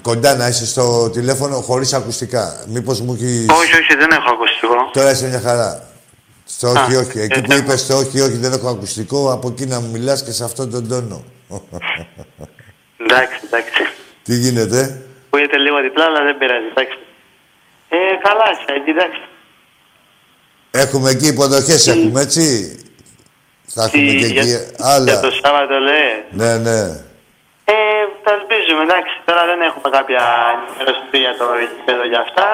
[0.02, 2.64] Κοντά να είσαι στο τηλέφωνο χωρίς ακουστικά.
[2.68, 3.46] Μήπως μου έχει.
[3.50, 4.90] Όχι, όχι, δεν έχω ακουστικό.
[4.94, 5.88] Τώρα είσαι μια χαρά.
[6.46, 7.20] Στο Α, όχι, όχι.
[7.20, 9.90] Εκεί ε, που ε, είπες το όχι, όχι, δεν έχω ακουστικό, από εκεί να μου
[9.92, 11.24] μιλάς και σε αυτόν τον τόνο.
[13.06, 13.84] Εντάξει, εντάξει.
[14.24, 16.98] Τι γίνεται; Ακούγεται λίγο διπλά, αλλά δεν πειράζει, εντάξει.
[17.90, 19.22] Ε, καλά, είσαι, εντάξει.
[20.72, 22.76] Έχουμε εκεί υποδοχές, έχουμε έτσι;
[23.66, 25.04] Θα έχουμε Τι, και για- εκεί άλλα.
[25.12, 26.24] Για το Σάββατο, λέει.
[26.32, 27.04] Ναι, ναι.
[28.24, 29.14] Ε, θα ελπίζουμε, εντάξει.
[29.28, 30.22] Τώρα δεν έχουμε κάποια
[30.54, 32.48] ενημέρωση για το γήπεδο για αυτά.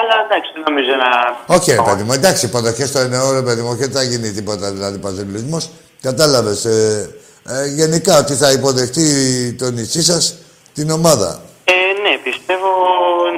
[0.00, 1.10] Αλλά εντάξει, δεν νομίζω να.
[1.56, 4.28] Όχι, ρε παιδί μου, εντάξει, υποδοχέ το εννοώ, ρε παιδί μου, όχι ότι θα γίνει
[4.38, 5.64] τίποτα δηλαδή παζελισμός.
[6.06, 6.64] Κατάλαβες.
[6.64, 7.14] Ε,
[7.54, 9.06] ε, γενικά ότι θα υποδεχτεί
[9.58, 10.24] το νησί σας
[10.74, 12.70] την ομάδα; Ε, ναι, πιστεύω,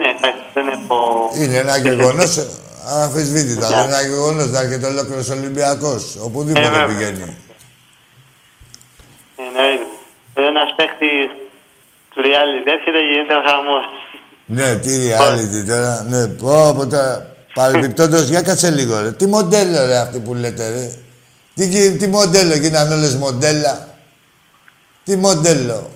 [0.00, 1.30] ναι, εντάξει, δεν έχω.
[1.34, 2.46] Είναι ένα γεγονός
[3.02, 3.66] αμφισβήτητα.
[3.66, 6.16] Είναι ένα γεγονός να έρχεται ολόκληρος Ολυμπιακός.
[6.22, 6.86] Οπουδήποτε Ε, βέβαια.
[6.86, 7.36] πηγαίνει.
[9.36, 9.86] Εννοείται.
[10.34, 11.37] Ένα παίχτη του
[12.26, 13.84] reality έρχεται γίνεται χαμός.
[14.46, 16.06] Ναι, τι reality τώρα.
[16.08, 17.26] Ναι, πω από τα.
[17.54, 19.12] Παρεμπιπτόντως, για κάτσε λίγο, ρε.
[19.12, 20.90] Τι μοντέλο, ρε, αυτή που λέτε, ρε.
[21.54, 23.88] Τι, γι- τι μοντέλο, γίνανε όλες μοντέλα.
[25.04, 25.90] Τι μοντέλο.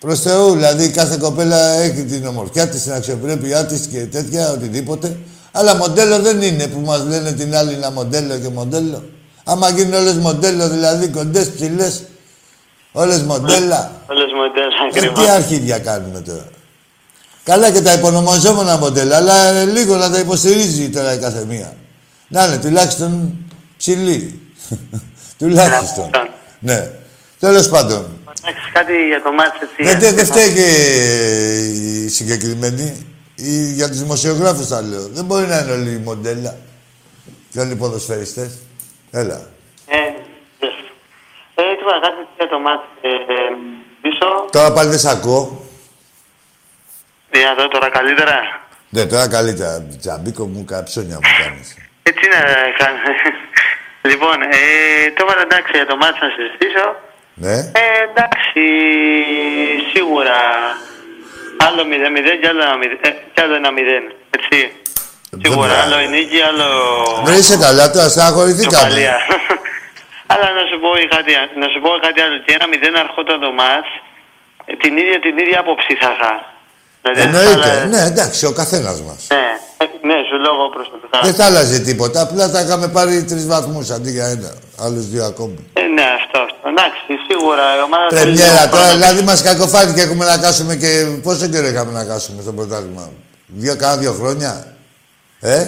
[0.00, 5.16] Προς Θεού, δηλαδή κάθε κοπέλα έχει την ομορφιά της, την αξιοπρέπειά της και τέτοια, οτιδήποτε.
[5.52, 9.04] Αλλά μοντέλο δεν είναι που μας λένε την άλλη να μοντέλο και μοντέλο.
[9.44, 12.02] Άμα γίνουν όλες μοντέλο, δηλαδή κοντές, ψηλές,
[12.96, 13.92] όλες μοντέλα.
[14.06, 15.24] Όλες μοντέλα Ε, ακριβώς.
[15.24, 16.44] τι αρχίδια κάνουμε τώρα.
[17.44, 21.76] Καλά και τα υπονομαζόμενα μοντέλα, αλλά ε, λίγο να τα υποστηρίζει τώρα η κάθε μία.
[22.28, 23.34] Να είναι τουλάχιστον
[23.76, 24.40] ψηλή.
[25.38, 26.10] τουλάχιστον.
[26.58, 26.90] ναι.
[27.38, 28.06] Τέλος πάντων.
[28.46, 29.82] Εντάξει, κάτι για το μάτι έτσι.
[29.84, 30.66] Δεν δεν- δεν φταίει και
[32.04, 33.06] η συγκεκριμένη.
[33.34, 35.08] Η- για τους δημοσιογράφους θα λέω.
[35.12, 36.56] Δεν μπορεί να είναι όλοι μοντέλα.
[37.50, 38.50] Και όλοι οι ποδοσφαιριστές.
[39.10, 39.34] Έλα.
[39.86, 39.96] Ε,
[41.56, 42.86] ε, τίποτα, κάτι για το μάτι.
[43.00, 43.36] Ε, ε,
[44.02, 44.28] πίσω.
[44.56, 45.42] Τώρα πάλι δεν σ' ακούω.
[47.32, 48.36] Για εδώ τώρα καλύτερα.
[48.94, 49.86] Ναι, τώρα καλύτερα.
[50.00, 51.68] Τζαμπίκο μου, καψόνια μου κάνεις.
[52.02, 52.40] Έτσι να
[52.80, 52.98] κάνω.
[54.10, 54.58] λοιπόν, ε,
[55.18, 56.86] τώρα εντάξει για το μάτι να συζητήσω.
[57.34, 57.56] Ναι.
[57.82, 58.64] Ε, εντάξει,
[59.92, 60.38] σίγουρα
[61.66, 62.84] άλλο 0-0 και άλλο ένα 0.
[63.00, 64.14] Ε, και άλλο ένα 0.
[64.36, 64.58] Έτσι.
[65.42, 65.82] Σίγουρα, Βέβαια.
[65.84, 66.68] άλλο η νίκη, άλλο
[67.24, 68.88] Δεν είσαι καλά τώρα, στεναχωρηθήκαμε.
[70.34, 70.48] σοπαλία.
[70.48, 71.32] Αλλά να σου πω κάτι,
[71.62, 72.36] να σου πω κάτι άλλο.
[72.44, 73.90] Και ένα 0 αρχόταν το μάτς,
[74.70, 76.32] ε, την ίδια, την ίδια άποψη θα είχα.
[77.02, 77.70] Δηλαδή, δεν θα Εννοείται.
[77.70, 79.20] άλλα- Ναι, εντάξει, ο καθένας μας.
[79.34, 79.46] Ναι,
[79.82, 81.16] ε, ναι, σου λέω εγώ προσωπικά.
[81.26, 82.18] Δεν θα άλλαζε τίποτα.
[82.26, 84.50] Απλά θα είχαμε πάρει τρεις βαθμούς αντί για ένα.
[84.84, 85.60] Άλλους δύο ακόμη.
[85.72, 86.62] Ε, ναι, αυτό, αυτό.
[86.72, 88.98] Εντάξει, σίγουρα η ομάδα θέλει Πρεμιέρα λίγο τώρα, χρόνο.
[89.00, 90.00] δηλαδή μας κακοφάνηκε.
[90.06, 90.90] Έχουμε να κάσουμε και.
[91.22, 93.10] Πόσο καιρό είχαμε να κάσουμε στο πρωτάθλημα;
[93.46, 94.52] Δύο, κάνα δύο χρόνια.
[95.40, 95.58] Ε,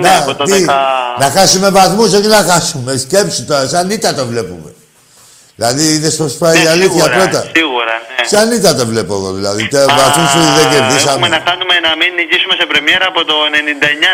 [0.00, 0.70] Ναι, από το τι, 10...
[1.18, 2.96] να χάσουμε βαθμούς, όχι να χάσουμε.
[2.96, 4.72] Σκέψου τώρα, σαν ήττα το βλέπουμε.
[5.56, 7.40] Δηλαδή είδε πώ πάει η Ναι, αλήθεια σίγουρα, πρώτα.
[7.56, 8.26] Σίγουρα, ναι.
[8.32, 9.68] Σαν ήττα το βλέπω εγώ δηλαδή.
[9.68, 11.28] Τε βαθμού που δεν Έχουμε κερδίσαμε.
[11.28, 13.54] να κάνουμε να μην νικήσουμε σε πρεμιέρα από το 99,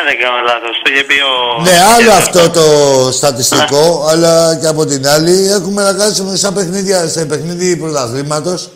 [0.09, 0.75] δεν κάνω λάθος.
[0.83, 1.63] Το είχε πει ο...
[1.63, 2.65] Ναι, άλλο αυτό το
[3.13, 8.71] στατιστικό, αλλά και από την άλλη έχουμε να κάνουμε σαν παιχνίδια, σε παιχνίδι πρωταθλήματος.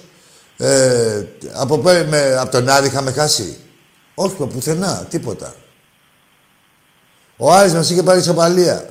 [0.57, 1.23] Ε,
[1.53, 3.57] από, πέ- με, από τον Άρη είχαμε χάσει.
[4.15, 5.55] Όχι, από πουθενά, τίποτα.
[7.45, 8.85] Ο Άρης μας είχε πάρει ισοπαλία.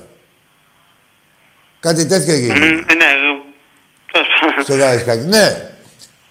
[1.80, 2.54] Κάτι τέτοιο έγινε.
[2.54, 2.84] Μ, Ναι,
[4.12, 4.64] τέλος πάντων.
[4.64, 5.26] Στο Γάρισκακι.
[5.26, 5.72] Ναι.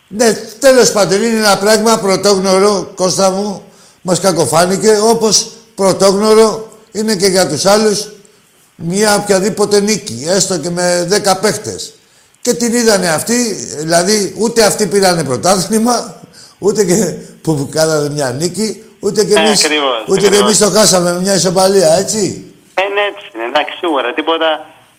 [0.08, 3.64] Ναι, τέλος πάντων είναι ένα πράγμα πρωτόγνωρο, Κώστα μου,
[4.02, 8.08] μας κακοφάνηκε, όπως πρωτόγνωρο είναι και για τους άλλους
[8.74, 11.94] μια οποιαδήποτε νίκη, έστω και με 10 παίχτες.
[12.40, 16.20] Και την είδανε αυτοί, δηλαδή ούτε αυτοί πήρανε πρωτάθλημα,
[16.58, 20.46] ούτε και που κάνανε μια νίκη, ούτε και Ε, εμείς, ακριβώς, ούτε και ακριβώς.
[20.46, 22.22] εμείς το χάσαμε με μια ισοπαλία, έτσι.
[22.80, 24.08] Ε, ναι, έτσι είναι, εντάξει, σίγουρα.
[24.18, 24.50] Τίποτα,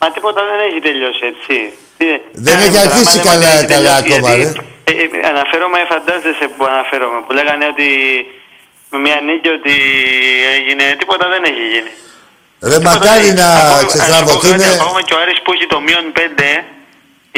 [0.02, 1.56] μα τίποτα δεν έχει τελειώσει, έτσι.
[1.97, 5.28] Τι- Δεν ε, έχει πράγμα αρχίσει δεν καλά- έχει καλά τελειώσει, ακόμα, γιατί, ε, ε,
[5.34, 7.88] αναφέρομαι, φαντάζεσαι που αναφέρομαι, που λέγανε ότι
[8.93, 9.74] με μια νίκη ότι
[10.58, 11.91] έγινε, τίποτα δεν έχει γίνει.
[12.72, 14.54] Ρε μακάρι να Ακόμα- ξεστραβωθούν.
[14.56, 16.49] ας σου πω κάτι, Ακόμα και ο Άρης που έχει το μείον 5,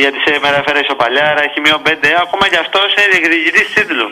[0.02, 4.08] γιατί σε μεταφέρει ισοπαλιά, άρα έχει μείον 5, ακόμα και αυτός είναι διεκδικητής τίτλου.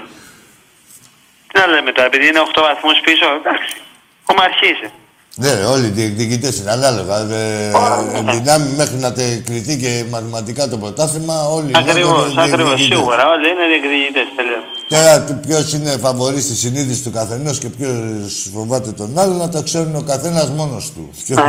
[1.62, 3.76] Τι να λέμε τώρα, επειδή είναι 8 βαθμούς πίσω, εντάξει,
[4.24, 4.88] ακόμα αρχίζει.
[5.36, 7.16] Ναι, ρε, όλοι οι διεκδικητέ είναι ανάλογα.
[7.18, 7.72] Ε,
[8.18, 12.45] εν δυνάμει μέχρι να τε κρυθεί και μαθηματικά το πρωτάθλημα, όλοι είναι Ακριβώς, διεκδικητές.
[12.53, 14.66] ακριβώς, σίγουρα, όλοι είναι διεκδικητές, τελείως.
[14.93, 15.12] Τώρα
[15.47, 19.95] ποιος είναι φαβορής στη συνείδησης του καθενός και ποιος φοβάται τον άλλο, να το ξέρουν
[19.95, 21.09] ο καθένας μόνος του.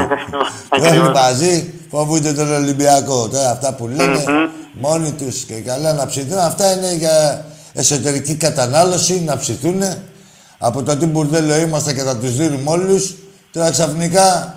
[0.75, 1.13] Όλοι Ακριβώς.
[1.21, 3.29] μαζί φοβούνται τον Ολυμπιακό.
[3.29, 4.25] Τώρα αυτά που λένε
[4.73, 9.83] μόνοι τους και καλά να ψηθούν, αυτά είναι για εσωτερική κατανάλωση, να ψηθούν.
[10.59, 13.15] Από το τι μπουρδέλο είμαστε και θα τους δίνουμε όλους.
[13.53, 14.57] Τώρα ξαφνικά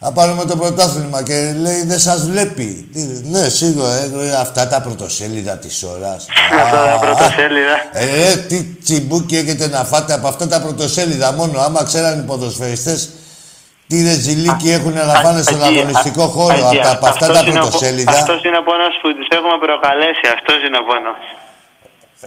[0.00, 2.88] θα πάρουμε το πρωτάθλημα και λέει δεν σας βλέπει.
[2.92, 6.26] Τι, ναι, σίγουρα, ε, αυτά τα πρωτοσέλιδα της ώρας.
[6.62, 7.76] Αυτά τα Α, πρωτοσέλιδα.
[7.92, 11.60] ε, τι τσιμπούκι έχετε να φάτε από αυτά τα πρωτοσέλιδα μόνο.
[11.60, 13.08] Άμα ξέραν οι ποδοσφαιριστές
[13.86, 17.24] τι ρετζιλίκι έχουν να φάνε στον Αγγί, αγωνιστικό α- χώρο Αγγί, από, τα- από αυτά
[17.26, 18.10] αυτός τα είναι ο πο- πρωτοσέλιδα.
[18.12, 21.20] Αυτός είναι ο πόνος που τους έχουμε προκαλέσει, αυτός είναι ο πόνος.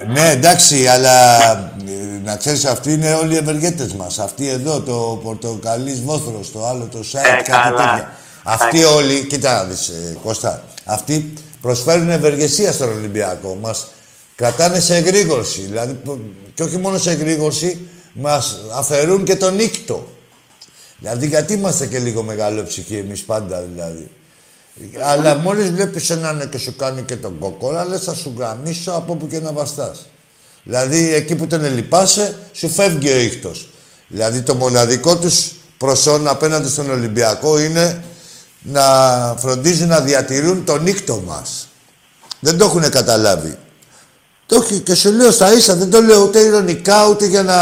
[0.07, 4.19] Ναι, εντάξει, αλλά ε, να ξέρεις, αυτοί είναι όλοι οι ευεργέτες μας.
[4.19, 7.75] Αυτοί εδώ, το πορτοκαλής βόθρος, το άλλο, το σάιτ, Ε, κάτι καλά.
[7.77, 8.11] τέτοια.
[8.43, 13.57] Αυτοί όλοι, κοίτα να δεις, ε, Κώστα, αυτοί προσφέρουν ευεργεσία στον Ολυμπιακό.
[13.61, 13.87] Μας
[14.35, 15.61] κρατάνε σε εγρήγορση.
[15.61, 16.19] Δηλαδή, πο-
[16.53, 20.07] και όχι μόνο σε εγρήγορση, μας αφαιρούν και τον νύκτο.
[20.99, 24.09] Δηλαδή, γιατί είμαστε και λίγο μεγαλόψυχοι εμείς πάντα, δηλαδή.
[25.03, 29.13] Αλλά μόλις βλέπεις έναν και σου κάνει και τον κόκορα, λες θα σου γραμμίσω από
[29.13, 30.05] όπου και να βαστάς.
[30.63, 33.69] Δηλαδή, εκεί που τον ελυπάσαι, σου φεύγει ο ήχτος.
[34.07, 38.03] Δηλαδή, το μοναδικό τους προσόν απέναντι στον Ολυμπιακό είναι
[38.61, 38.83] να
[39.37, 41.67] φροντίζουν να διατηρούν τον ήκτο μας.
[42.39, 43.57] Δεν το έχουν καταλάβει.
[44.45, 47.55] Το έχει και σου λέω στα ίσα, δεν το λέω ούτε ηρωνικά, ούτε για να...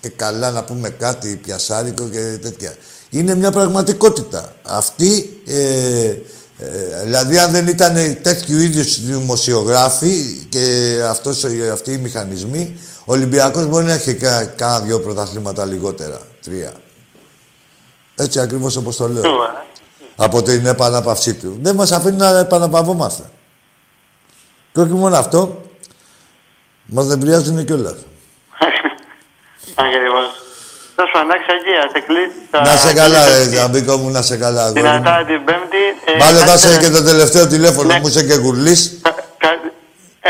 [0.00, 2.74] και καλά να πούμε κάτι πιασάρικο και τέτοια.
[3.10, 4.52] Είναι μια πραγματικότητα.
[4.62, 6.04] Αυτή, ε,
[6.58, 13.66] ε, δηλαδή αν δεν ήταν τέτοιου είδου δημοσιογράφοι και αυτός, αυτοί οι μηχανισμοί, ο Ολυμπιακός
[13.66, 16.20] μπορεί να έχει κα- κάνα δυο πρωταθλήματα λιγότερα.
[16.42, 16.72] Τρία.
[18.16, 19.22] Έτσι ακριβώς όπως το λέω.
[19.22, 19.66] Σίγουρα.
[20.16, 21.58] Από την επαναπαυσή του.
[21.62, 23.22] Δεν μας αφήνει να επαναπαυόμαστε.
[24.72, 25.62] Και όχι μόνο αυτό,
[26.86, 27.94] μας νευριάζουν κιόλας.
[29.74, 30.39] Ακριβώς.
[31.00, 32.38] Τέλος πάντων, εντάξει, Αγγί, ας σε κλείσει.
[32.68, 34.62] Να σε καλά, ρε Ζαμπίκο μου, να σε καλά.
[34.66, 34.86] αγόρι μου.
[34.88, 35.84] Δυνατά την Πέμπτη.
[36.10, 37.98] ε, Μάλλον θα κάτι είσαι τε- και το τελευταίο τηλέφωνο Ναι.
[38.00, 38.80] μου, είσαι και γουρλής.
[39.44, 39.60] κα-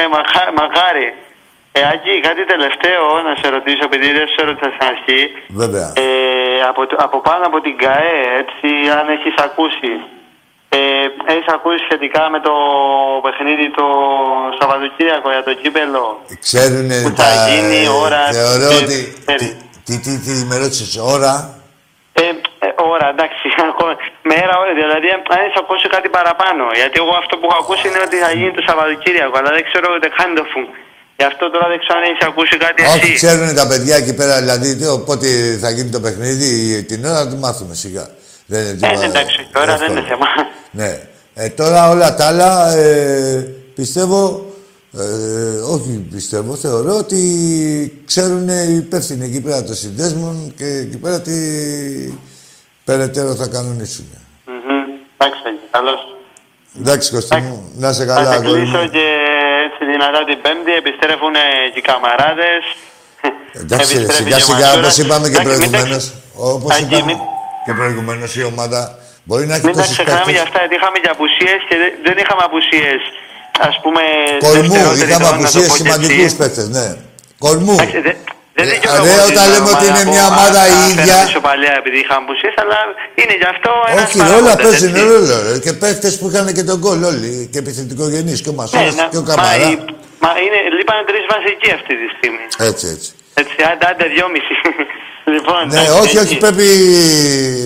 [0.01, 1.09] Ε, μαχα- μακάρι.
[1.79, 5.21] Ε, Αγγί, κάτι τελευταίο να σε ρωτήσω, επειδή δεν σε έρωτησα στην αρχή.
[5.63, 5.89] Βέβαια.
[6.05, 6.09] Ε,
[6.71, 8.69] από, το- από πάνω από την ΚΑΕ, έτσι,
[8.99, 9.93] αν έχεις ακούσει.
[10.79, 10.83] Ε,
[11.33, 12.55] έχεις ακούσει σχετικά με το
[13.25, 13.87] παιχνίδι το
[14.59, 16.05] Σαββατοκύριακο για το κύπελο;
[16.47, 17.25] Ξέρουνε Που τα...
[17.25, 18.21] θα γίνει ώρα...
[18.39, 18.99] Θεωρώ και- ότι...
[19.91, 20.17] ξέρει.
[20.19, 21.35] Τι, τι, τι με ρώτησες, ώρα;
[22.23, 22.23] Ε,
[22.67, 23.45] ε, ώρα, εντάξει.
[23.73, 23.97] ακόμα-
[24.31, 26.63] Μέρα, ώρα, δηλαδή αν έχει ακούσει κάτι παραπάνω.
[26.81, 29.87] Γιατί εγώ αυτό που έχω ακούσει είναι ότι θα γίνει το Σαββατοκύριακο, αλλά δεν ξέρω
[29.97, 30.63] ούτε καν το φου.
[31.21, 33.13] Γι' αυτό τώρα δεν ξέρω αν έχεις ακούσει κάτι Όχι, εσύ.
[33.21, 35.29] ξέρουν τα παιδιά εκεί πέρα, δηλαδή τι, πότε
[35.63, 36.49] θα γίνει το παιχνίδι,
[36.91, 38.05] την ώρα να τη μάθουμε σιγά.
[38.53, 40.09] Δεν είναι Ε, τίποτα εντάξει, τώρα δεν είναι εύκολο.
[40.11, 40.27] θέμα.
[40.81, 40.91] Ναι.
[41.35, 44.21] Ε, τώρα όλα τα άλλα ε, πιστεύω,
[44.99, 47.21] ε, όχι πιστεύω, θεωρώ ότι
[48.07, 51.33] ξέρουν οι υπεύθυνοι εκεί πέρα των συνδέσμων και εκεί πέρα τι
[52.85, 54.07] περαιτέρω θα κανονίσουν.
[54.47, 54.85] Μμμ.
[55.17, 56.01] Εντάξει, καλώς.
[56.81, 58.67] Εντάξει, Κωστή μου, να σε καλά, Θα σε αγόρι μου.
[58.67, 59.05] κλείσω και
[59.67, 60.73] έτσι δυνατά την Πέμπτη.
[60.83, 62.63] Επιστρέφουν ε, και οι καμαράδες.
[63.63, 64.79] Εντάξει, ρε, Επιστρέφει σιγά και ο σιγά, Μασούρας.
[64.79, 66.05] όπως είπαμε και Εντάξει, μην τα προηγουμένως.
[66.55, 67.23] Όπως Αγγί, είπαμε μην-
[67.65, 68.81] και προηγουμένως η ομάδα
[69.27, 70.35] μπορεί να έχει Μην τα τόσους ξεχνάμε παίκτες.
[70.37, 73.01] για αυτά, γιατί είχαμε και απουσίες και δεν- δεν είχαμε απουσίες.
[73.69, 74.03] Ας πούμε,
[74.45, 76.37] Κορμού, δευτερότερη είχαμε τώρα, να το απουσίες πω και σημαντικούς έτσι.
[76.41, 76.87] παίκτες, ναι.
[77.45, 77.75] Κορμού.
[77.79, 78.21] Εντάξει, δεν-
[78.59, 81.05] Δεν Ε, δικαιολογώ ρε, την όταν λέμε ότι είναι από- μια ομάδα η α, ίδια-
[81.05, 82.79] φέραμε ισοπαλία επειδή είχαμε απουσίες, αλλά
[83.21, 85.09] είναι γι' αυτό ένας Όχι, ρε, όλα παράγοντας, παίζουν έτσι.
[85.11, 85.35] ρόλο.
[85.47, 85.53] ρε.
[85.65, 87.31] Και παίχτες που είχαν και τον γκολ όλοι.
[87.53, 89.55] Και επιθετικογενείς και ο Ναι, Μασούρας να- και ο μα, Καμαρά.
[89.71, 89.81] η-
[90.25, 92.45] μα είναι, λείπανε τρεις βασικοί αυτή τη στιγμή.
[92.71, 93.09] Έτσι, έτσι.
[93.43, 94.55] Έτσι, άντε, άντε, δυόμιση.
[95.25, 96.37] Λοιπόν, Ναι, εντάξει, όχι, όχι, εκεί.
[96.37, 96.65] πρέπει.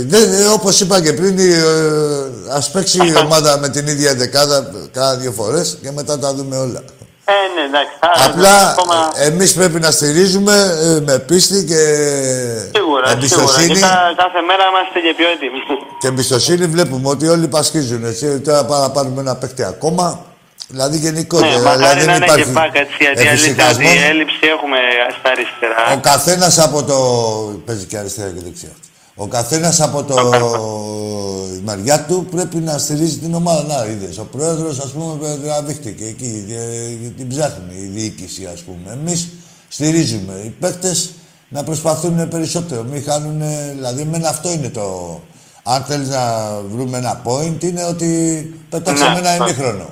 [0.07, 1.63] Δεν, ε, όπως είπα και πριν, ε,
[2.53, 6.57] ας παίξει η ομάδα με την ίδια δεκάδα κάνα δύο φορές και μετά τα δούμε
[6.57, 6.83] όλα.
[7.27, 7.93] Ε, ναι, εντάξει.
[8.01, 13.11] άρα, Απλά ακόμα- εμείς πρέπει να στηρίζουμε ε, με πίστη και Σίγουρα, σίγουρα.
[13.11, 13.75] εμπιστοσύνη.
[13.75, 15.59] Και κα- κάθε μέρα είμαστε και πιο έτοιμοι.
[16.01, 18.05] Και εμπιστοσύνη βλέπουμε ότι όλοι πασχίζουν.
[18.05, 18.41] Έτσι.
[18.41, 20.25] Τώρα πάμε να πάρουμε ένα παίχτη ακόμα.
[20.69, 21.51] Δηλαδή γενικότερα.
[21.51, 23.95] Ναι, δηλαδή μακάρι να δεν είναι και υπάρχει μπακ, έτσι, γιατί αλήθεια ότι εφησυχασμός.
[23.95, 24.77] η έλλειψη έχουμε
[25.19, 25.97] στα αριστερά.
[25.97, 26.97] Ο καθένας από το.
[27.65, 28.69] Παίζει και αριστερά και δεξιά.
[29.17, 30.15] Ο καθένας από το
[31.59, 33.63] η μεριά του πρέπει να στηρίζει την ομάδα.
[33.63, 34.19] Να, είδες.
[34.19, 36.45] Ο πρόεδρος, ας πούμε, τραβήχτηκε εκεί.
[37.05, 38.93] ε, Την ψάχνει η διοίκηση, ας πούμε.
[38.93, 39.29] Εμείς
[39.69, 40.33] στηρίζουμε.
[40.45, 41.11] Οι παίκτες
[41.49, 42.83] να προσπαθούν περισσότερο.
[42.83, 43.43] Μην χάνουν.
[43.75, 45.21] Δηλαδή, εμένα αυτό είναι το.
[45.63, 48.09] Αν θέλεις να βρούμε ένα point, είναι ότι
[48.71, 49.45] πετάξαμε Ναι, ένα αυτό.
[49.45, 49.89] ημίχρονο.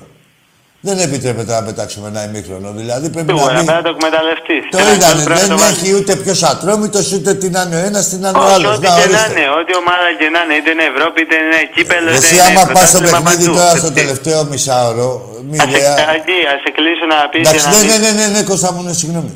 [0.87, 2.69] Δεν επιτρέπεται να πετάξουμε ένα ημίχρονο.
[2.81, 3.65] Δηλαδή πρέπει Σίγουρα, να μην...
[3.69, 4.57] πρέπει να το εκμεταλλευτεί.
[4.75, 8.27] Το είδανε, δεν έχει ούτε ποιος ατρόμητος, ούτε τι να είναι ο ένας, τι να
[8.29, 8.71] είναι ο Όχι, άλλος.
[8.77, 12.09] ό,τι και να είναι, ό,τι ομάδα και να είναι, είτε είναι Ευρώπη, είτε είναι κύπελο,
[12.15, 13.99] είτε Εσύ είναι άμα πας στο πρωτάθλημα, παιχνίδι παντού, τώρα στο έτσι.
[14.01, 15.09] τελευταίο μισάωρο,
[15.49, 15.93] μη Ας σε- ιδέα.
[16.17, 18.03] Εκεί, ας σε κλείσω να πεις Εντάξει, και να ναι, ναι, πεις.
[18.05, 19.33] ναι, ναι, ναι, Κώστα μου, ναι, συγγνώμη.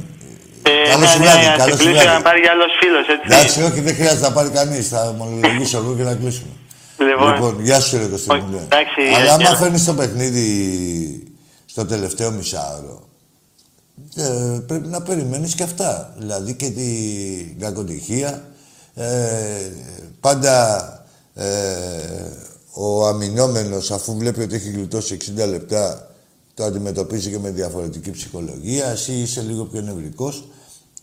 [0.69, 2.17] Ε, Καλώς ναι, βράδυ, ναι, ας σε καλώς κλείσω βράδυ.
[2.17, 3.25] να πάρει κι άλλος φίλος, έτσι.
[3.31, 4.83] Εντάξει, όχι, δεν χρειάζεται να πάρει κανείς.
[4.93, 6.53] Θα ομολογήσω εγώ και να κλείσουμε.
[7.07, 7.27] Λοιπόν.
[7.33, 8.47] Λοιπόν, γεια σου, ρε Κωστή μου.
[8.55, 8.61] ναι.
[8.69, 9.33] εντάξει, Αλλά γεια.
[9.47, 10.45] άμα φέρνεις το παιχνίδι
[11.77, 13.07] στο τελευταίο μισάωρο,
[14.15, 16.13] ε, πρέπει να περιμένεις και αυτά.
[16.17, 18.43] Δηλαδή και την κακοτυχία.
[18.93, 19.71] Ε,
[20.19, 20.87] πάντα
[21.33, 21.47] ε,
[22.73, 26.11] ο αμυνόμενος, αφού βλέπει ότι έχει γλιτώσει 60 λεπτά,
[26.53, 28.87] το αντιμετωπίζει και με διαφορετική ψυχολογία.
[28.87, 30.47] Εσύ είσαι λίγο πιο νευρικός.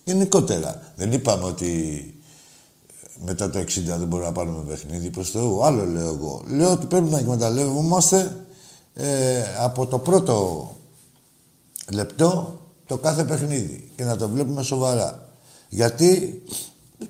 [0.04, 0.82] Γενικότερα.
[0.96, 2.14] Δεν είπαμε ότι
[3.24, 5.64] μετά το 60 δεν μπορούμε να πάρουμε παιχνίδι προς Θεού.
[5.64, 6.42] Άλλο λέω εγώ.
[6.48, 8.43] Λέω ότι πρέπει να εκμεταλλεύομαστε
[8.94, 10.68] ε, από το πρώτο
[11.92, 15.28] λεπτό το κάθε παιχνίδι και να το βλέπουμε σοβαρά.
[15.68, 16.42] Γιατί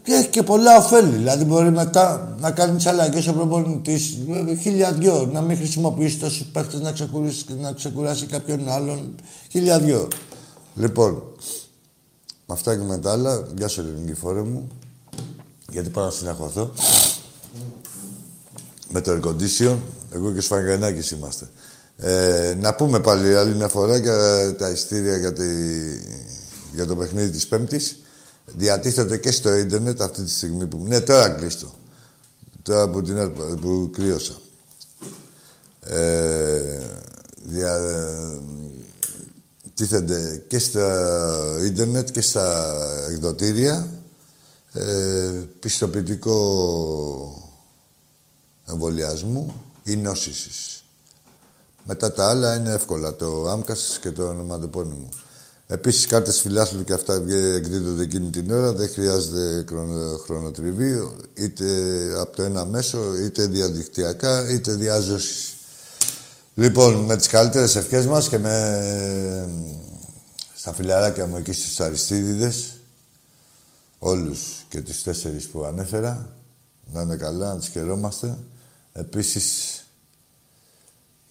[0.03, 1.16] και έχει και πολλά ωφέλη.
[1.16, 4.18] Δηλαδή μπορεί μετά να κάνεις τι αλλαγές ο προπονητής.
[4.61, 5.26] Χίλια δυο.
[5.32, 9.14] Να μην χρησιμοποιήσει τόσους παίχτες να, ξεκουράσει, να ξεκουράσει κάποιον άλλον.
[9.51, 10.09] Χίλια δυο.
[10.74, 11.22] Λοιπόν,
[12.47, 14.68] με αυτά και με τα άλλα, γεια σου ελληνική φόρε μου.
[15.70, 16.72] Γιατί πάω να συναχωθώ.
[18.89, 19.76] Με το air condition.
[20.11, 21.49] Εγώ και ο Σφαγγανάκης είμαστε.
[21.97, 25.45] Ε, να πούμε πάλι άλλη μια φορά για τα ειστήρια για, τη,
[26.73, 27.99] για το παιχνίδι της Πέμπτης.
[28.47, 30.85] Διατίθεται και στο ίντερνετ αυτή τη στιγμή που...
[30.87, 31.75] Ναι, τώρα κλείστο.
[32.63, 34.35] Τώρα που, την, έρπα- που κρύωσα.
[35.81, 36.81] Ε,
[37.43, 37.81] δια,
[39.75, 42.75] τίθενται και στα ίντερνετ και στα
[43.11, 43.89] εκδοτήρια
[44.73, 45.31] ε,
[45.61, 46.39] πιστοποιητικό
[48.67, 50.84] εμβολιασμού ή νόσησης.
[51.87, 55.09] Μετά τα άλλα είναι εύκολα, το άμκας και το ονοματεπώνυμο.
[55.66, 58.72] Επίσης, κάρτες φιλάθλου και αυτά βγε- εκδίδονται εκείνη την ώρα.
[58.72, 61.64] Δεν χρειάζεται χρονο- χρονοτριβή, είτε
[62.20, 65.55] από το ένα μέσο, είτε διαδικτυακά, είτε διαζώσεις.
[66.55, 69.49] Λοιπόν, με τις καλύτερες ευχές μας και με
[70.55, 72.72] στα φιλαράκια μου εκεί στους Αριστίδιδες,
[73.99, 76.32] όλους και τους τέσσερις που ανέφερα,
[76.93, 78.39] να είναι καλά, να τους χαιρόμαστε.
[78.93, 79.84] Επίσης,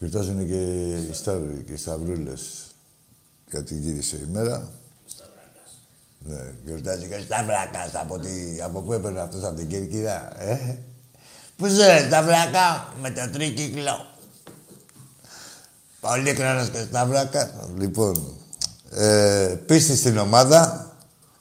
[0.05, 0.61] γιορτάζουν και
[1.09, 2.41] οι Σταύροι και οι Σταυρούλες,
[3.49, 4.69] γιατί γύρισε η μέρα.
[6.19, 8.61] Ναι, γιορτάζει και ο Σταυράκας από, τη...
[8.63, 10.77] από πού έπαιρνε αυτός από την Κέρκυρα, ε.
[11.55, 14.05] Πού είσαι, Σταυράκας, με το τρίκυκλο.
[15.99, 17.49] Πολύ χρόνος και Σταυράκας.
[17.77, 18.37] Λοιπόν,
[18.91, 20.91] ε, πίστη στην ομάδα,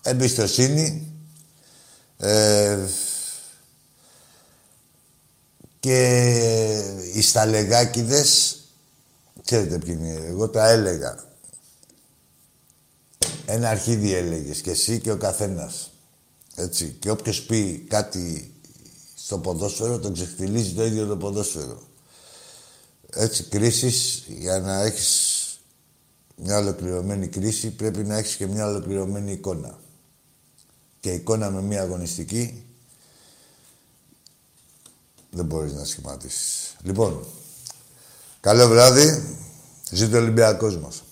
[0.02, 1.06] εμπιστοσύνη,
[2.18, 2.78] Ε,
[5.83, 5.99] και
[7.14, 8.61] οι σταλεγάκιδες,
[9.45, 11.24] ξέρετε ποιοι είναι, εγώ τα έλεγα.
[13.47, 15.91] Ένα αρχίδι έλεγες και εσύ και ο καθένας.
[16.55, 16.97] Έτσι.
[16.99, 18.55] Και όποιος πει κάτι
[19.14, 21.83] στο ποδόσφαιρο, τον ξεχτυλίζει το ίδιο το ποδόσφαιρο.
[23.11, 25.61] Έτσι, κρίσεις, για να έχεις
[26.37, 29.78] μια ολοκληρωμένη κρίση, πρέπει να έχεις και μια ολοκληρωμένη εικόνα.
[31.01, 32.64] Και εικόνα με μια αγωνιστική
[35.35, 36.76] δεν μπορείς να σχηματίσεις.
[36.83, 37.26] Λοιπόν,
[38.41, 39.37] καλό βράδυ.
[39.91, 41.03] Ζήτω ο Ολυμπιακός μας.